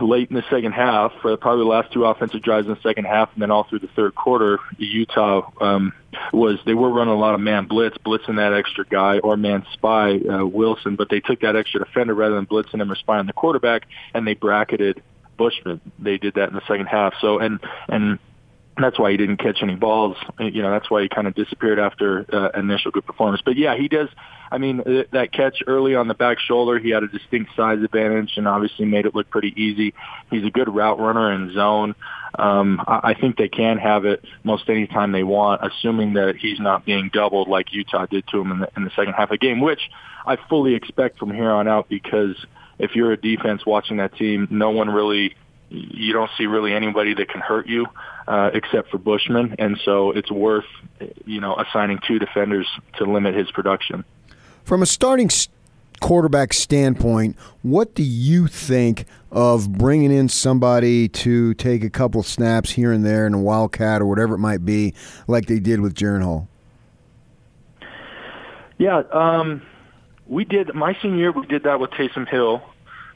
late 0.00 0.30
in 0.30 0.36
the 0.36 0.44
second 0.50 0.72
half, 0.72 1.12
for 1.20 1.36
probably 1.36 1.64
the 1.64 1.70
last 1.70 1.92
two 1.92 2.04
offensive 2.04 2.42
drives 2.42 2.66
in 2.66 2.74
the 2.74 2.80
second 2.82 3.04
half, 3.04 3.30
and 3.34 3.42
then 3.42 3.50
all 3.50 3.64
through 3.64 3.80
the 3.80 3.88
third 3.88 4.14
quarter, 4.14 4.58
Utah 4.78 5.50
um, 5.60 5.92
was 6.32 6.58
they 6.66 6.74
were 6.74 6.90
running 6.90 7.14
a 7.14 7.18
lot 7.18 7.34
of 7.34 7.40
man 7.40 7.66
blitz, 7.66 7.96
blitzing 7.98 8.36
that 8.36 8.52
extra 8.52 8.84
guy 8.86 9.18
or 9.18 9.36
man 9.36 9.64
spy 9.72 10.18
uh, 10.18 10.44
Wilson, 10.44 10.96
but 10.96 11.08
they 11.10 11.20
took 11.20 11.40
that 11.40 11.56
extra 11.56 11.84
defender 11.84 12.14
rather 12.14 12.34
than 12.34 12.46
blitzing 12.46 12.80
him 12.80 12.90
or 12.90 12.96
spying 12.96 13.26
the 13.26 13.32
quarterback, 13.32 13.86
and 14.14 14.26
they 14.26 14.34
bracketed 14.34 15.02
Bushman. 15.36 15.80
They 15.98 16.18
did 16.18 16.34
that 16.34 16.48
in 16.48 16.54
the 16.54 16.66
second 16.66 16.86
half. 16.86 17.14
So 17.20 17.38
and 17.38 17.60
and 17.88 18.18
that's 18.78 18.98
why 18.98 19.10
he 19.10 19.16
didn't 19.16 19.38
catch 19.38 19.58
any 19.62 19.74
balls. 19.74 20.16
You 20.38 20.62
know, 20.62 20.70
that's 20.70 20.90
why 20.90 21.02
he 21.02 21.08
kind 21.08 21.26
of 21.26 21.34
disappeared 21.34 21.78
after 21.78 22.26
uh, 22.32 22.58
initial 22.58 22.90
good 22.90 23.06
performance. 23.06 23.40
But 23.44 23.56
yeah, 23.56 23.76
he 23.76 23.88
does. 23.88 24.08
I 24.50 24.58
mean, 24.58 24.80
uh, 24.80 25.04
that 25.12 25.32
catch 25.32 25.62
early 25.66 25.94
on 25.94 26.08
the 26.08 26.14
back 26.14 26.38
shoulder, 26.38 26.78
he 26.78 26.90
had 26.90 27.02
a 27.02 27.08
distinct 27.08 27.56
size 27.56 27.82
advantage 27.82 28.32
and 28.36 28.46
obviously 28.46 28.84
made 28.84 29.06
it 29.06 29.14
look 29.14 29.30
pretty 29.30 29.54
easy. 29.60 29.94
He's 30.30 30.44
a 30.44 30.50
good 30.50 30.72
route 30.72 30.98
runner 30.98 31.32
in 31.32 31.52
zone. 31.52 31.94
Um, 32.38 32.82
I 32.86 33.14
think 33.18 33.38
they 33.38 33.48
can 33.48 33.78
have 33.78 34.04
it 34.04 34.22
most 34.44 34.68
any 34.68 34.86
time 34.86 35.12
they 35.12 35.22
want, 35.22 35.62
assuming 35.64 36.14
that 36.14 36.36
he's 36.36 36.60
not 36.60 36.84
being 36.84 37.08
doubled 37.10 37.48
like 37.48 37.72
Utah 37.72 38.04
did 38.06 38.26
to 38.28 38.40
him 38.40 38.52
in 38.52 38.58
the, 38.60 38.68
in 38.76 38.84
the 38.84 38.90
second 38.90 39.14
half 39.14 39.30
of 39.30 39.30
the 39.30 39.38
game, 39.38 39.60
which 39.60 39.80
I 40.26 40.36
fully 40.48 40.74
expect 40.74 41.18
from 41.18 41.32
here 41.32 41.50
on 41.50 41.66
out 41.66 41.88
because 41.88 42.36
if 42.78 42.94
you're 42.94 43.12
a 43.12 43.16
defense 43.16 43.64
watching 43.64 43.96
that 43.98 44.14
team, 44.16 44.48
no 44.50 44.70
one 44.70 44.90
really 44.90 45.34
you 45.68 46.12
don't 46.12 46.30
see 46.38 46.46
really 46.46 46.72
anybody 46.72 47.14
that 47.14 47.28
can 47.28 47.40
hurt 47.40 47.66
you 47.66 47.86
uh, 48.28 48.50
except 48.54 48.90
for 48.90 48.98
Bushman, 48.98 49.56
and 49.58 49.78
so 49.84 50.12
it's 50.12 50.30
worth 50.30 50.64
you 51.24 51.40
know 51.40 51.56
assigning 51.56 51.98
two 52.06 52.18
defenders 52.18 52.66
to 52.98 53.04
limit 53.04 53.34
his 53.34 53.50
production. 53.50 54.04
From 54.64 54.82
a 54.82 54.86
starting 54.86 55.28
quarterback 56.00 56.52
standpoint, 56.52 57.36
what 57.62 57.94
do 57.94 58.02
you 58.02 58.46
think 58.46 59.06
of 59.30 59.72
bringing 59.72 60.12
in 60.12 60.28
somebody 60.28 61.08
to 61.08 61.54
take 61.54 61.82
a 61.84 61.90
couple 61.90 62.22
snaps 62.22 62.70
here 62.72 62.92
and 62.92 63.04
there 63.04 63.26
in 63.26 63.34
a 63.34 63.40
wildcat 63.40 64.00
or 64.00 64.06
whatever 64.06 64.34
it 64.34 64.38
might 64.38 64.64
be, 64.64 64.94
like 65.26 65.46
they 65.46 65.58
did 65.58 65.80
with 65.80 65.94
Jaren 65.94 66.22
Hall? 66.22 66.48
Yeah, 68.78 69.02
um, 69.12 69.62
we 70.26 70.44
did. 70.44 70.74
My 70.74 70.96
senior 71.00 71.18
year, 71.18 71.32
we 71.32 71.46
did 71.46 71.62
that 71.62 71.80
with 71.80 71.90
Taysom 71.92 72.28
Hill. 72.28 72.62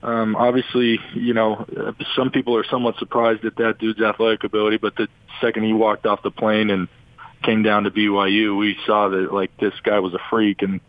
Um, 0.02 0.35
obviously, 0.35 0.99
you 1.14 1.35
know, 1.35 1.66
some 2.16 2.30
people 2.30 2.57
are 2.57 2.64
somewhat 2.64 2.97
surprised 2.97 3.45
at 3.45 3.57
that 3.57 3.78
dude's 3.78 4.00
athletic 4.00 4.45
ability, 4.45 4.78
but 4.78 4.97
the 4.97 5.09
second 5.40 5.64
he 5.64 5.73
walked 5.73 6.07
off 6.07 6.23
the 6.23 6.30
plane 6.30 6.71
and 6.71 6.88
came 7.42 7.62
down 7.62 7.85
to 7.85 7.90
BYU, 7.90 8.59
we 8.59 8.76
saw 8.87 9.09
that 9.09 9.33
like 9.33 9.57
this 9.59 9.75
guy 9.83 9.99
was 10.00 10.14
a 10.14 10.19
freak, 10.30 10.62
and 10.62 10.80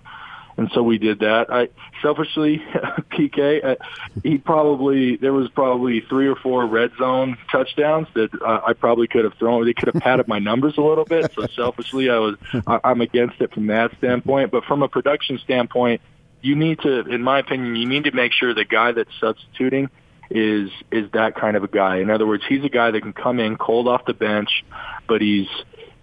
and 0.57 0.69
so 0.73 0.83
we 0.83 0.97
did 0.97 1.19
that. 1.19 1.51
I 1.51 1.69
selfishly, 2.01 2.59
PK, 3.11 3.63
uh, 3.63 3.75
he 4.23 4.37
probably 4.37 5.15
there 5.15 5.33
was 5.33 5.49
probably 5.49 6.01
three 6.01 6.27
or 6.27 6.35
four 6.35 6.65
red 6.65 6.91
zone 6.97 7.37
touchdowns 7.51 8.07
that 8.13 8.29
uh, 8.41 8.61
I 8.65 8.73
probably 8.73 9.07
could 9.07 9.23
have 9.23 9.33
thrown. 9.35 9.65
They 9.65 9.73
could 9.73 9.93
have 9.93 10.01
padded 10.01 10.27
my 10.27 10.39
numbers 10.39 10.77
a 10.77 10.81
little 10.81 11.05
bit. 11.05 11.31
So 11.33 11.47
selfishly, 11.55 12.09
I 12.09 12.19
was 12.19 12.35
I, 12.67 12.79
I'm 12.83 13.01
against 13.01 13.41
it 13.41 13.53
from 13.53 13.67
that 13.67 13.97
standpoint. 13.97 14.51
But 14.51 14.65
from 14.65 14.83
a 14.83 14.87
production 14.87 15.39
standpoint, 15.39 16.01
you 16.41 16.55
need 16.55 16.79
to, 16.79 17.01
in 17.01 17.21
my 17.21 17.39
opinion, 17.39 17.75
you 17.75 17.87
need 17.87 18.05
to 18.05 18.11
make 18.11 18.33
sure 18.33 18.53
the 18.53 18.65
guy 18.65 18.91
that's 18.91 19.11
substituting 19.19 19.89
is 20.29 20.69
is 20.91 21.11
that 21.11 21.35
kind 21.35 21.57
of 21.57 21.63
a 21.63 21.67
guy. 21.67 21.97
In 21.97 22.09
other 22.09 22.25
words, 22.25 22.43
he's 22.47 22.63
a 22.63 22.69
guy 22.69 22.91
that 22.91 23.01
can 23.01 23.13
come 23.13 23.39
in 23.39 23.57
cold 23.57 23.87
off 23.87 24.05
the 24.05 24.13
bench, 24.13 24.63
but 25.07 25.21
he's 25.21 25.47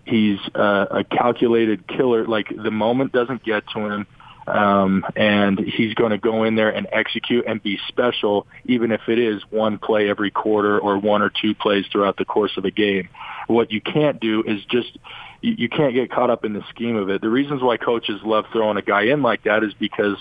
he's 0.05 0.39
uh, 0.55 0.87
a 0.91 1.05
calculated 1.05 1.87
killer. 1.87 2.27
Like 2.27 2.49
the 2.55 2.71
moment 2.71 3.13
doesn't 3.13 3.43
get 3.43 3.65
to 3.75 3.81
him, 3.81 4.07
um, 4.49 5.05
and 5.17 5.59
he's 5.59 5.95
going 5.95 6.11
to 6.11 6.19
go 6.19 6.45
in 6.45 6.55
there 6.55 6.71
and 6.71 6.87
execute 6.93 7.45
and 7.47 7.63
be 7.63 7.79
special, 7.89 8.47
even 8.65 8.93
if 8.93 9.03
it 9.09 9.19
is 9.19 9.43
one 9.51 9.79
play 9.79 10.09
every 10.09 10.31
quarter 10.31 10.79
or 10.79 10.99
one 10.99 11.23
or 11.23 11.31
two 11.31 11.55
plays 11.55 11.87
throughout 11.91 12.17
the 12.17 12.25
course 12.25 12.57
of 12.57 12.65
a 12.65 12.71
game. 12.71 13.09
What 13.47 13.71
you 13.71 13.81
can't 13.81 14.21
do 14.21 14.43
is 14.47 14.65
just 14.71 14.99
you 15.41 15.55
you 15.59 15.69
can't 15.69 15.95
get 15.95 16.11
caught 16.11 16.31
up 16.31 16.45
in 16.45 16.53
the 16.53 16.63
scheme 16.71 16.97
of 16.97 17.11
it. 17.11 17.21
The 17.21 17.31
reasons 17.31 17.63
why 17.63 17.77
coaches 17.77 18.21
love 18.25 18.47
throwing 18.53 18.77
a 18.77 18.83
guy 18.83 19.03
in 19.03 19.23
like 19.23 19.45
that 19.45 19.63
is 19.65 19.73
because, 19.75 20.17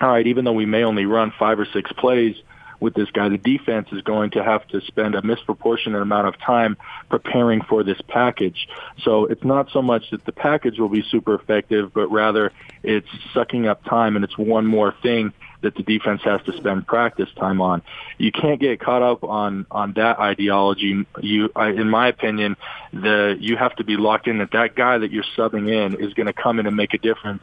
all 0.00 0.08
right, 0.08 0.26
even 0.26 0.44
though 0.44 0.52
we 0.52 0.66
may 0.66 0.84
only 0.84 1.06
run 1.06 1.32
five 1.38 1.58
or 1.58 1.66
six 1.72 1.90
plays 1.92 2.36
with 2.80 2.94
this 2.94 3.10
guy, 3.10 3.28
the 3.28 3.38
defense 3.38 3.88
is 3.92 4.02
going 4.02 4.30
to 4.30 4.44
have 4.44 4.66
to 4.68 4.80
spend 4.82 5.14
a 5.14 5.22
misproportionate 5.22 6.00
amount 6.00 6.28
of 6.28 6.38
time 6.38 6.76
preparing 7.08 7.62
for 7.62 7.82
this 7.82 8.00
package. 8.08 8.68
So 9.02 9.26
it's 9.26 9.44
not 9.44 9.70
so 9.72 9.82
much 9.82 10.10
that 10.10 10.24
the 10.24 10.32
package 10.32 10.78
will 10.78 10.88
be 10.88 11.02
super 11.10 11.34
effective, 11.34 11.92
but 11.92 12.08
rather 12.08 12.52
it's 12.82 13.08
sucking 13.34 13.66
up 13.66 13.84
time 13.84 14.16
and 14.16 14.24
it's 14.24 14.38
one 14.38 14.66
more 14.66 14.94
thing 15.02 15.32
that 15.60 15.74
the 15.74 15.82
defense 15.82 16.22
has 16.22 16.40
to 16.42 16.56
spend 16.56 16.86
practice 16.86 17.28
time 17.36 17.60
on. 17.60 17.82
You 18.16 18.30
can't 18.30 18.60
get 18.60 18.80
caught 18.80 19.02
up 19.02 19.24
on 19.24 19.66
on 19.70 19.92
that 19.94 20.18
ideology. 20.20 21.04
You, 21.20 21.50
I, 21.56 21.70
in 21.70 21.90
my 21.90 22.08
opinion, 22.08 22.56
the 22.92 23.36
you 23.40 23.56
have 23.56 23.74
to 23.76 23.84
be 23.84 23.96
locked 23.96 24.28
in 24.28 24.38
that 24.38 24.52
that 24.52 24.76
guy 24.76 24.98
that 24.98 25.10
you're 25.10 25.24
subbing 25.36 25.68
in 25.68 25.94
is 26.04 26.14
going 26.14 26.26
to 26.26 26.32
come 26.32 26.60
in 26.60 26.66
and 26.66 26.76
make 26.76 26.94
a 26.94 26.98
difference 26.98 27.42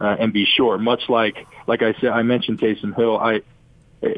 uh, 0.00 0.16
and 0.18 0.32
be 0.32 0.46
sure. 0.46 0.78
Much 0.78 1.08
like 1.08 1.46
like 1.66 1.82
I 1.82 1.92
said, 2.00 2.10
I 2.10 2.22
mentioned 2.22 2.60
Taysom 2.60 2.96
Hill. 2.96 3.18
I 3.18 3.42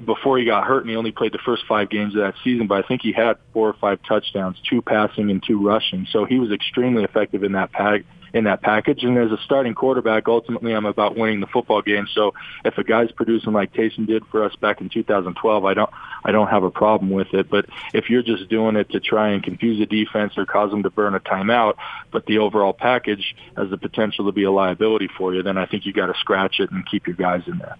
before 0.05 0.39
he 0.39 0.45
got 0.45 0.65
hurt, 0.65 0.83
and 0.83 0.91
he 0.91 0.97
only 0.97 1.13
played 1.13 1.33
the 1.33 1.41
first 1.45 1.65
five 1.69 1.91
games 1.91 2.15
of 2.15 2.23
that 2.23 2.35
season, 2.45 2.67
but 2.67 2.85
I 2.85 2.87
think 2.87 3.03
he 3.03 3.13
had 3.13 3.37
four 3.53 3.69
or 3.69 3.75
five 3.75 3.99
touchdowns, 4.07 4.57
two 4.69 4.81
passing 4.81 5.31
and 5.31 5.43
two 5.43 5.61
rushing. 5.61 6.07
So 6.11 6.25
he 6.25 6.39
was 6.39 6.53
extremely 6.53 7.03
effective 7.03 7.43
in 7.43 7.53
that 7.53 7.73
pack 7.73 8.05
in 8.33 8.45
that 8.45 8.63
package. 8.63 9.03
And 9.05 9.19
as 9.19 9.31
a 9.31 9.43
starting 9.45 9.75
quarterback, 9.75 10.27
ultimately 10.27 10.73
I'm 10.73 10.87
about 10.87 11.17
winning 11.17 11.41
the 11.41 11.47
football 11.47 11.83
game. 11.83 12.07
So 12.15 12.33
if 12.65 12.79
a 12.79 12.85
guy's 12.85 13.13
producing 13.13 13.53
like 13.53 13.75
Taysom 13.75 14.07
did 14.07 14.25
for 14.27 14.45
us 14.45 14.57
back 14.57 14.81
in 14.81 14.89
2012, 14.89 15.65
I 15.65 15.75
don't 15.75 15.91
I 16.25 16.33
don't 16.33 16.49
have 16.49 16.63
a 16.63 16.71
problem 16.71 17.11
with 17.11 17.35
it. 17.35 17.51
But 17.51 17.67
if 17.93 18.09
you're 18.09 18.23
just 18.23 18.49
doing 18.49 18.77
it 18.77 18.91
to 18.91 19.01
try 19.01 19.31
and 19.31 19.43
confuse 19.43 19.79
the 19.79 19.87
defense 19.87 20.39
or 20.39 20.47
cause 20.47 20.71
them 20.71 20.83
to 20.85 20.91
burn 20.91 21.15
a 21.15 21.21
timeout, 21.21 21.75
but 22.11 22.27
the 22.27 22.39
overall 22.39 22.73
package 22.73 23.35
has 23.57 23.71
the 23.71 23.79
potential 23.79 24.27
to 24.27 24.33
be 24.33 24.45
a 24.45 24.51
liability 24.51 25.09
for 25.19 25.35
you, 25.35 25.43
then 25.43 25.59
I 25.59 25.67
think 25.67 25.85
you 25.85 25.93
got 25.93 26.07
to 26.07 26.19
scratch 26.19 26.61
it 26.61 26.71
and 26.71 26.89
keep 26.89 27.07
your 27.07 27.17
guys 27.17 27.43
in 27.47 27.59
there. 27.59 27.77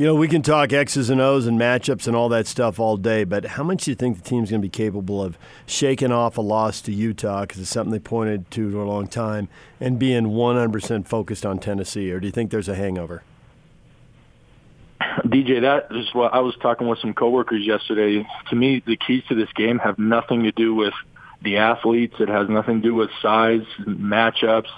You 0.00 0.06
know, 0.06 0.14
we 0.14 0.28
can 0.28 0.40
talk 0.40 0.72
X's 0.72 1.10
and 1.10 1.20
O's 1.20 1.46
and 1.46 1.60
matchups 1.60 2.06
and 2.06 2.16
all 2.16 2.30
that 2.30 2.46
stuff 2.46 2.80
all 2.80 2.96
day, 2.96 3.24
but 3.24 3.44
how 3.44 3.62
much 3.62 3.84
do 3.84 3.90
you 3.90 3.94
think 3.94 4.16
the 4.16 4.22
team's 4.22 4.48
going 4.48 4.62
to 4.62 4.66
be 4.66 4.70
capable 4.70 5.22
of 5.22 5.36
shaking 5.66 6.10
off 6.10 6.38
a 6.38 6.40
loss 6.40 6.80
to 6.80 6.90
Utah 6.90 7.42
because 7.42 7.60
it's 7.60 7.68
something 7.68 7.92
they 7.92 7.98
pointed 7.98 8.50
to 8.52 8.70
for 8.72 8.78
a 8.78 8.88
long 8.88 9.06
time 9.06 9.50
and 9.78 9.98
being 9.98 10.28
100% 10.28 11.06
focused 11.06 11.44
on 11.44 11.58
Tennessee, 11.58 12.10
or 12.12 12.18
do 12.18 12.26
you 12.26 12.32
think 12.32 12.50
there's 12.50 12.66
a 12.66 12.74
hangover? 12.74 13.22
DJ, 15.26 15.60
that 15.60 15.94
is 15.94 16.08
what 16.14 16.32
I 16.32 16.40
was 16.40 16.56
talking 16.62 16.88
with 16.88 16.98
some 17.00 17.12
coworkers 17.12 17.66
yesterday. 17.66 18.26
To 18.48 18.56
me, 18.56 18.82
the 18.86 18.96
keys 18.96 19.22
to 19.28 19.34
this 19.34 19.52
game 19.54 19.78
have 19.80 19.98
nothing 19.98 20.44
to 20.44 20.52
do 20.52 20.74
with 20.74 20.94
the 21.42 21.58
athletes. 21.58 22.14
It 22.20 22.30
has 22.30 22.48
nothing 22.48 22.80
to 22.80 22.88
do 22.88 22.94
with 22.94 23.10
size, 23.20 23.66
matchups, 23.80 24.70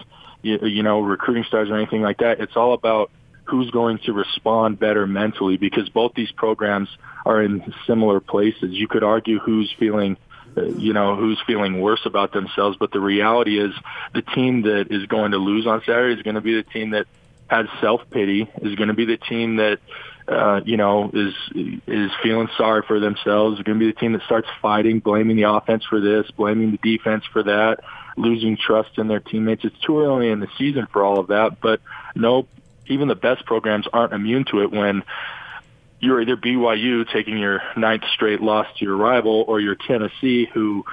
you, 0.43 0.67
you 0.67 0.83
know, 0.83 0.99
recruiting 0.99 1.45
stars 1.45 1.71
or 1.71 1.77
anything 1.77 2.03
like 2.03 2.19
that. 2.19 2.41
It's 2.41 2.57
all 2.57 2.73
about– 2.73 3.13
who's 3.53 3.71
going 3.71 3.99
to 3.99 4.15
respond 4.15 4.79
better 4.79 5.07
mentally 5.07 5.59
because 5.59 5.91
both 5.91 6.15
these 6.15 6.33
programs 6.33 6.89
are 7.27 7.43
in 7.43 7.73
similar 7.87 8.19
places. 8.19 8.71
You 8.71 8.89
could 8.89 9.05
argue 9.05 9.39
who's 9.39 9.71
feeling 9.79 10.17
uh, 10.57 10.65
you 10.65 10.95
know 10.95 11.17
who's 11.17 11.39
feeling 11.47 11.81
worse 11.81 12.05
about 12.05 12.33
themselves 12.33 12.77
but 12.79 12.91
the 12.93 13.01
reality 13.01 13.59
is 13.59 13.73
the 14.13 14.21
team 14.21 14.63
that 14.63 14.89
is 14.91 15.07
going 15.07 15.31
to 15.31 15.39
lose 15.39 15.67
on 15.67 15.81
Saturday 15.81 16.15
is 16.15 16.23
going 16.23 16.35
to 16.35 16.43
be 16.43 16.55
the 16.55 16.63
team 16.63 16.91
that 16.91 17.07
has 17.47 17.67
self-pity 17.81 18.51
is 18.61 18.75
going 18.75 18.89
to 18.89 18.95
be 18.95 19.05
the 19.07 19.17
team 19.17 19.57
that 19.57 19.79
uh, 20.29 20.61
you 20.65 20.77
know, 20.77 21.11
is 21.13 21.35
is 21.87 22.11
feeling 22.23 22.49
sorry 22.57 22.83
for 22.87 23.01
themselves. 23.01 23.57
They're 23.57 23.65
going 23.65 23.79
to 23.79 23.85
be 23.85 23.91
the 23.91 23.99
team 23.99 24.13
that 24.13 24.23
starts 24.23 24.49
fighting, 24.61 25.01
blaming 25.01 25.37
the 25.37 25.51
offense 25.51 25.85
for 25.85 26.01
this, 26.01 26.31
blaming 26.31 26.71
the 26.71 26.79
defense 26.79 27.25
for 27.33 27.43
that, 27.43 27.81
losing 28.17 28.57
trust 28.57 28.99
in 28.99 29.09
their 29.09 29.21
teammates. 29.21 29.65
It's 29.65 29.79
too 29.81 30.01
early 30.01 30.29
in 30.29 30.41
the 30.41 30.49
season 30.59 30.87
for 30.93 31.03
all 31.03 31.19
of 31.19 31.29
that, 31.29 31.61
but 31.61 31.81
no 32.15 32.47
even 32.87 33.09
the 33.09 33.15
best 33.15 33.45
programs 33.45 33.87
aren't 33.93 34.13
immune 34.13 34.45
to 34.51 34.63
it 34.63 34.71
when 34.71 35.03
you're 36.01 36.21
either 36.21 36.37
BYU 36.37 37.11
taking 37.13 37.39
your 37.39 37.63
ninth 37.77 38.03
straight 38.13 38.41
loss 38.41 38.67
to 38.79 38.85
your 38.85 38.97
rival 38.97 39.45
or 39.47 39.61
you're 39.61 39.77
Tennessee 39.77 40.49
who 40.53 40.85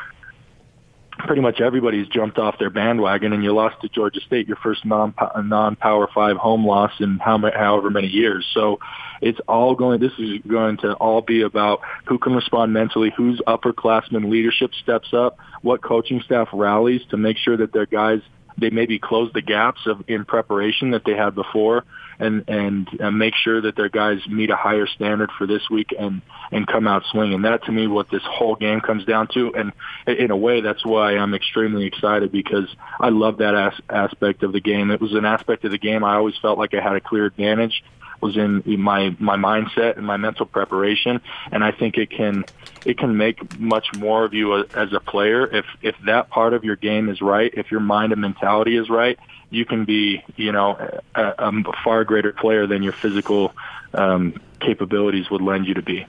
pretty 1.17 1.41
much 1.41 1.59
everybody's 1.59 2.07
jumped 2.07 2.37
off 2.37 2.57
their 2.59 2.69
bandwagon 2.69 3.33
and 3.33 3.43
you 3.43 3.53
lost 3.53 3.81
to 3.81 3.89
Georgia 3.89 4.21
State 4.21 4.47
your 4.47 4.57
first 4.57 4.85
non 4.85 5.13
non 5.43 5.75
power 5.75 6.07
5 6.13 6.37
home 6.37 6.65
loss 6.65 6.91
in 6.99 7.17
how 7.17 7.37
however 7.53 7.89
many 7.89 8.07
years. 8.07 8.47
So 8.53 8.79
it's 9.21 9.39
all 9.47 9.75
going 9.75 9.99
this 9.99 10.13
is 10.17 10.39
going 10.47 10.77
to 10.77 10.93
all 10.93 11.21
be 11.21 11.41
about 11.41 11.81
who 12.05 12.17
can 12.17 12.33
respond 12.33 12.73
mentally 12.73 13.11
whose 13.15 13.41
upperclassmen 13.47 14.29
leadership 14.29 14.71
steps 14.81 15.13
up 15.13 15.37
what 15.61 15.81
coaching 15.81 16.21
staff 16.21 16.47
rallies 16.53 17.01
to 17.09 17.17
make 17.17 17.37
sure 17.37 17.57
that 17.57 17.73
their 17.73 17.85
guys 17.85 18.21
they 18.59 18.69
maybe 18.69 18.99
close 18.99 19.31
the 19.33 19.41
gaps 19.41 19.81
of 19.85 20.03
in 20.07 20.25
preparation 20.25 20.91
that 20.91 21.03
they 21.05 21.15
had 21.15 21.35
before 21.35 21.83
and 22.19 22.43
and 22.47 22.87
uh, 23.01 23.09
make 23.11 23.33
sure 23.35 23.61
that 23.61 23.75
their 23.75 23.89
guys 23.89 24.19
meet 24.27 24.49
a 24.49 24.55
higher 24.55 24.87
standard 24.87 25.31
for 25.37 25.47
this 25.47 25.69
week 25.69 25.93
and 25.97 26.21
and 26.51 26.67
come 26.67 26.87
out 26.87 27.03
swinging. 27.11 27.43
That 27.43 27.63
to 27.65 27.71
me, 27.71 27.87
what 27.87 28.09
this 28.09 28.23
whole 28.23 28.55
game 28.55 28.81
comes 28.81 29.05
down 29.05 29.27
to, 29.33 29.53
and 29.55 29.71
in 30.07 30.31
a 30.31 30.37
way, 30.37 30.61
that's 30.61 30.85
why 30.85 31.15
I'm 31.15 31.33
extremely 31.33 31.85
excited 31.85 32.31
because 32.31 32.67
I 32.99 33.09
love 33.09 33.37
that 33.37 33.55
as- 33.55 33.81
aspect 33.89 34.43
of 34.43 34.51
the 34.51 34.59
game. 34.59 34.91
It 34.91 34.99
was 34.99 35.13
an 35.13 35.25
aspect 35.25 35.63
of 35.65 35.71
the 35.71 35.77
game 35.77 36.03
I 36.03 36.15
always 36.15 36.37
felt 36.41 36.57
like 36.57 36.73
I 36.73 36.81
had 36.81 36.95
a 36.95 37.01
clear 37.01 37.25
advantage 37.25 37.83
was 38.21 38.37
in 38.37 38.63
my 38.79 39.15
my 39.19 39.35
mindset 39.35 39.97
and 39.97 40.05
my 40.05 40.17
mental 40.17 40.45
preparation, 40.45 41.21
and 41.51 41.63
I 41.63 41.71
think 41.71 41.97
it 41.97 42.09
can 42.09 42.45
it 42.85 42.97
can 42.97 43.17
make 43.17 43.59
much 43.59 43.93
more 43.95 44.25
of 44.25 44.33
you 44.33 44.65
as 44.73 44.93
a 44.93 44.99
player 44.99 45.45
if 45.47 45.65
if 45.81 45.95
that 46.05 46.29
part 46.29 46.53
of 46.53 46.63
your 46.63 46.75
game 46.75 47.09
is 47.09 47.21
right, 47.21 47.53
if 47.53 47.71
your 47.71 47.81
mind 47.81 48.11
and 48.11 48.21
mentality 48.21 48.77
is 48.77 48.89
right, 48.89 49.17
you 49.49 49.65
can 49.65 49.85
be 49.85 50.23
you 50.35 50.51
know 50.51 50.77
a, 51.15 51.33
a 51.37 51.51
far 51.83 52.03
greater 52.03 52.31
player 52.31 52.67
than 52.67 52.83
your 52.83 52.93
physical 52.93 53.53
um, 53.93 54.39
capabilities 54.59 55.29
would 55.29 55.41
lend 55.41 55.67
you 55.67 55.73
to 55.73 55.81
be. 55.81 56.05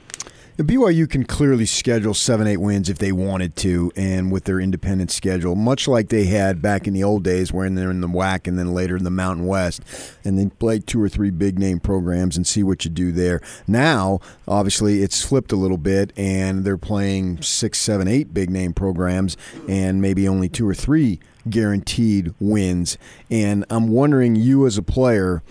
The 0.61 0.75
BYU 0.75 1.09
can 1.09 1.25
clearly 1.25 1.65
schedule 1.65 2.13
seven, 2.13 2.47
eight 2.47 2.59
wins 2.59 2.91
if 2.91 2.99
they 2.99 3.13
wanted 3.13 3.57
to, 3.57 3.91
and 3.97 4.31
with 4.31 4.45
their 4.45 4.61
independent 4.61 5.11
schedule, 5.11 5.55
much 5.55 5.89
like 5.89 6.11
they 6.11 6.27
had 6.27 6.61
back 6.61 6.87
in 6.87 6.93
the 6.93 7.03
old 7.03 7.25
days, 7.25 7.51
when 7.51 7.77
they're 7.77 7.91
in 7.91 8.03
the 8.03 8.07
WAC 8.07 8.47
and 8.47 8.59
then 8.59 8.75
later 8.75 8.95
in 8.95 9.05
the 9.05 9.11
Mountain 9.11 9.47
West, 9.47 9.81
and 10.23 10.39
then 10.39 10.51
play 10.51 10.79
two 10.79 11.03
or 11.03 11.09
three 11.09 11.31
big 11.31 11.59
name 11.59 11.81
programs 11.81 12.37
and 12.37 12.47
see 12.47 12.63
what 12.63 12.85
you 12.85 12.91
do 12.91 13.11
there. 13.11 13.41
Now, 13.67 14.21
obviously, 14.47 15.03
it's 15.03 15.25
flipped 15.25 15.51
a 15.51 15.57
little 15.57 15.79
bit, 15.79 16.13
and 16.15 16.63
they're 16.63 16.77
playing 16.77 17.41
six, 17.41 17.79
seven, 17.79 18.07
eight 18.07 18.35
big 18.35 18.51
name 18.51 18.75
programs, 18.75 19.39
and 19.67 20.03
maybe 20.03 20.29
only 20.29 20.51
two 20.51 20.69
or 20.69 20.75
three 20.75 21.21
guaranteed 21.49 22.35
wins. 22.39 22.99
And 23.31 23.65
I'm 23.71 23.89
wondering, 23.89 24.37
you 24.37 24.67
as 24.67 24.77
a 24.77 24.83
player 24.83 25.43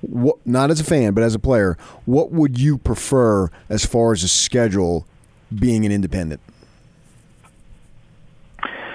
what, 0.00 0.36
not 0.46 0.70
as 0.70 0.80
a 0.80 0.84
fan, 0.84 1.12
but 1.14 1.22
as 1.24 1.34
a 1.34 1.38
player, 1.38 1.76
what 2.04 2.30
would 2.30 2.58
you 2.58 2.78
prefer 2.78 3.50
as 3.68 3.84
far 3.84 4.12
as 4.12 4.22
a 4.22 4.28
schedule 4.28 5.06
being 5.56 5.84
an 5.84 5.92
independent? 5.92 6.40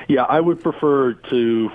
Yeah, 0.08 0.24
I 0.24 0.40
would 0.40 0.62
prefer 0.62 1.14
to 1.14 1.72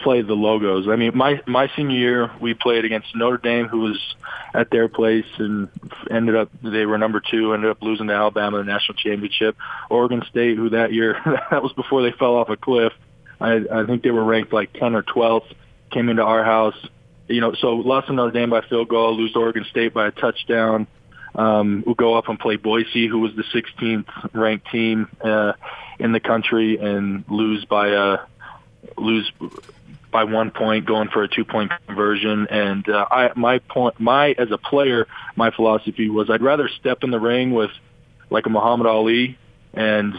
play 0.00 0.22
the 0.22 0.34
logos. 0.34 0.88
I 0.88 0.96
mean, 0.96 1.16
my 1.16 1.40
my 1.46 1.70
senior 1.76 1.96
year, 1.96 2.30
we 2.40 2.54
played 2.54 2.84
against 2.84 3.14
Notre 3.14 3.38
Dame, 3.38 3.68
who 3.68 3.80
was 3.80 4.14
at 4.54 4.70
their 4.70 4.88
place 4.88 5.26
and 5.38 5.68
ended 6.10 6.36
up 6.36 6.50
they 6.62 6.86
were 6.86 6.98
number 6.98 7.20
two, 7.20 7.54
ended 7.54 7.70
up 7.70 7.82
losing 7.82 8.08
to 8.08 8.14
Alabama 8.14 8.58
the 8.58 8.64
national 8.64 8.96
championship. 8.96 9.56
Oregon 9.88 10.22
State, 10.28 10.56
who 10.56 10.70
that 10.70 10.92
year 10.92 11.20
that 11.50 11.62
was 11.62 11.72
before 11.72 12.02
they 12.02 12.12
fell 12.12 12.36
off 12.36 12.48
a 12.48 12.56
cliff. 12.56 12.92
I, 13.40 13.64
I 13.72 13.86
think 13.86 14.02
they 14.02 14.10
were 14.10 14.24
ranked 14.24 14.52
like 14.52 14.72
10 14.74 14.94
or 14.94 15.02
12th. 15.02 15.54
Came 15.90 16.08
into 16.08 16.22
our 16.22 16.44
house, 16.44 16.76
you 17.30 17.40
know, 17.40 17.54
so 17.54 17.76
lost 17.76 18.08
to 18.08 18.12
Notre 18.12 18.32
Dame 18.32 18.50
by 18.50 18.62
field 18.62 18.88
goal, 18.88 19.16
lose 19.16 19.34
Oregon 19.36 19.64
State 19.70 19.94
by 19.94 20.08
a 20.08 20.10
touchdown. 20.10 20.86
Um, 21.34 21.84
we'll 21.86 21.94
go 21.94 22.14
up 22.14 22.28
and 22.28 22.38
play 22.38 22.56
Boise, 22.56 23.06
who 23.06 23.20
was 23.20 23.32
the 23.36 23.44
16th 23.44 24.34
ranked 24.34 24.68
team 24.70 25.08
uh, 25.20 25.52
in 25.98 26.12
the 26.12 26.20
country, 26.20 26.76
and 26.78 27.24
lose 27.28 27.64
by 27.64 27.88
a 27.88 28.18
lose 28.96 29.30
by 30.10 30.24
one 30.24 30.50
point, 30.50 30.86
going 30.86 31.08
for 31.08 31.22
a 31.22 31.28
two 31.28 31.44
point 31.44 31.70
conversion. 31.86 32.48
And 32.48 32.88
uh, 32.88 33.06
I, 33.10 33.30
my 33.36 33.58
point, 33.58 34.00
my 34.00 34.34
as 34.38 34.50
a 34.50 34.58
player, 34.58 35.06
my 35.36 35.50
philosophy 35.50 36.10
was 36.10 36.30
I'd 36.30 36.42
rather 36.42 36.68
step 36.80 37.04
in 37.04 37.10
the 37.10 37.20
ring 37.20 37.52
with 37.52 37.70
like 38.28 38.46
a 38.46 38.50
Muhammad 38.50 38.86
Ali 38.86 39.38
and 39.72 40.14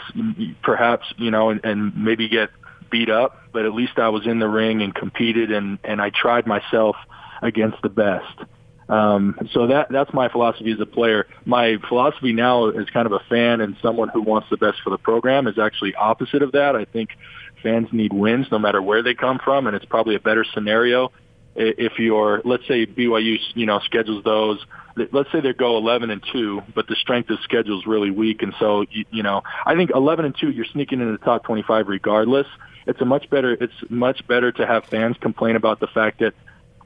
perhaps 0.63 1.13
you 1.17 1.31
know, 1.31 1.49
and, 1.49 1.61
and 1.65 2.03
maybe 2.03 2.29
get 2.29 2.49
beat 2.91 3.09
up, 3.09 3.37
but 3.51 3.65
at 3.65 3.73
least 3.73 3.97
I 3.97 4.09
was 4.09 4.27
in 4.27 4.39
the 4.39 4.47
ring 4.47 4.81
and 4.81 4.93
competed 4.93 5.51
and 5.51 5.79
and 5.83 6.01
I 6.01 6.09
tried 6.09 6.45
myself 6.45 6.95
against 7.41 7.81
the 7.81 7.89
best. 7.89 8.37
Um, 8.89 9.49
so 9.53 9.67
that 9.67 9.87
that's 9.89 10.13
my 10.13 10.27
philosophy 10.29 10.71
as 10.71 10.79
a 10.79 10.85
player. 10.85 11.27
My 11.45 11.77
philosophy 11.87 12.33
now 12.33 12.69
as 12.69 12.87
kind 12.89 13.05
of 13.05 13.13
a 13.13 13.21
fan 13.29 13.61
and 13.61 13.77
someone 13.81 14.09
who 14.09 14.21
wants 14.21 14.49
the 14.49 14.57
best 14.57 14.79
for 14.83 14.89
the 14.89 14.97
program 14.97 15.47
is 15.47 15.57
actually 15.57 15.95
opposite 15.95 16.43
of 16.43 16.51
that. 16.51 16.75
I 16.75 16.85
think 16.85 17.11
fans 17.63 17.87
need 17.91 18.11
wins 18.11 18.47
no 18.51 18.59
matter 18.59 18.81
where 18.81 19.01
they 19.01 19.13
come 19.13 19.39
from, 19.43 19.65
and 19.65 19.75
it's 19.75 19.85
probably 19.85 20.15
a 20.15 20.19
better 20.19 20.45
scenario 20.53 21.11
if 21.55 21.99
you're, 21.99 22.41
let's 22.45 22.67
say 22.67 22.85
BYU, 22.85 23.37
you 23.55 23.65
know, 23.65 23.79
schedules 23.79 24.23
those. 24.23 24.59
Let's 24.95 25.31
say 25.31 25.39
they 25.39 25.53
go 25.53 25.77
11 25.77 26.09
and 26.09 26.23
two, 26.31 26.61
but 26.75 26.87
the 26.87 26.95
strength 26.95 27.29
of 27.29 27.39
schedule 27.41 27.79
is 27.79 27.87
really 27.87 28.11
weak, 28.11 28.41
and 28.41 28.53
so 28.59 28.85
you, 28.89 29.05
you 29.11 29.23
know, 29.23 29.43
I 29.65 29.75
think 29.75 29.91
11 29.93 30.25
and 30.25 30.35
two, 30.37 30.51
you're 30.51 30.65
sneaking 30.65 30.99
into 30.99 31.13
the 31.13 31.23
top 31.23 31.43
25 31.43 31.87
regardless. 31.87 32.47
It's 32.87 32.99
a 32.99 33.05
much 33.05 33.29
better 33.29 33.53
it's 33.53 33.73
much 33.89 34.25
better 34.27 34.51
to 34.51 34.65
have 34.65 34.85
fans 34.85 35.17
complain 35.19 35.55
about 35.55 35.79
the 35.79 35.87
fact 35.87 36.19
that 36.19 36.33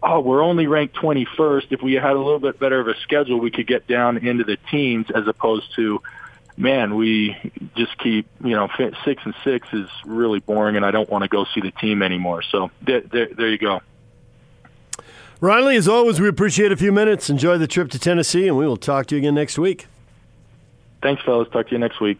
oh 0.03 0.19
we're 0.19 0.43
only 0.43 0.67
ranked 0.67 0.95
21st 0.97 1.71
if 1.71 1.81
we 1.81 1.93
had 1.93 2.11
a 2.11 2.19
little 2.19 2.39
bit 2.39 2.59
better 2.59 2.79
of 2.79 2.87
a 2.87 2.95
schedule 2.99 3.39
we 3.39 3.49
could 3.49 3.65
get 3.65 3.87
down 3.87 4.17
into 4.17 4.43
the 4.43 4.57
teens 4.69 5.07
as 5.15 5.25
opposed 5.25 5.73
to 5.75 6.01
man 6.57 6.95
we 6.95 7.35
just 7.75 7.97
keep 7.97 8.27
you 8.43 8.55
know 8.55 8.67
six 9.05 9.21
and 9.23 9.33
six 9.45 9.67
is 9.71 9.87
really 10.05 10.39
boring 10.39 10.75
and 10.75 10.85
I 10.85 10.91
don't 10.91 11.09
want 11.09 11.23
to 11.23 11.29
go 11.29 11.45
see 11.53 11.61
the 11.61 11.71
team 11.71 12.03
anymore. 12.03 12.43
So 12.43 12.71
there, 12.81 13.01
there, 13.01 13.27
there 13.27 13.49
you 13.49 13.57
go 13.57 13.81
Riley, 15.41 15.75
as 15.75 15.87
always, 15.87 16.19
we 16.19 16.27
appreciate 16.27 16.71
a 16.71 16.77
few 16.77 16.91
minutes. 16.91 17.29
Enjoy 17.29 17.57
the 17.57 17.67
trip 17.67 17.89
to 17.91 17.99
Tennessee, 17.99 18.47
and 18.47 18.57
we 18.57 18.65
will 18.65 18.77
talk 18.77 19.07
to 19.07 19.15
you 19.15 19.19
again 19.19 19.35
next 19.35 19.57
week. 19.57 19.87
Thanks, 21.01 21.21
fellas. 21.23 21.49
Talk 21.51 21.67
to 21.67 21.71
you 21.73 21.79
next 21.79 21.99
week. 21.99 22.19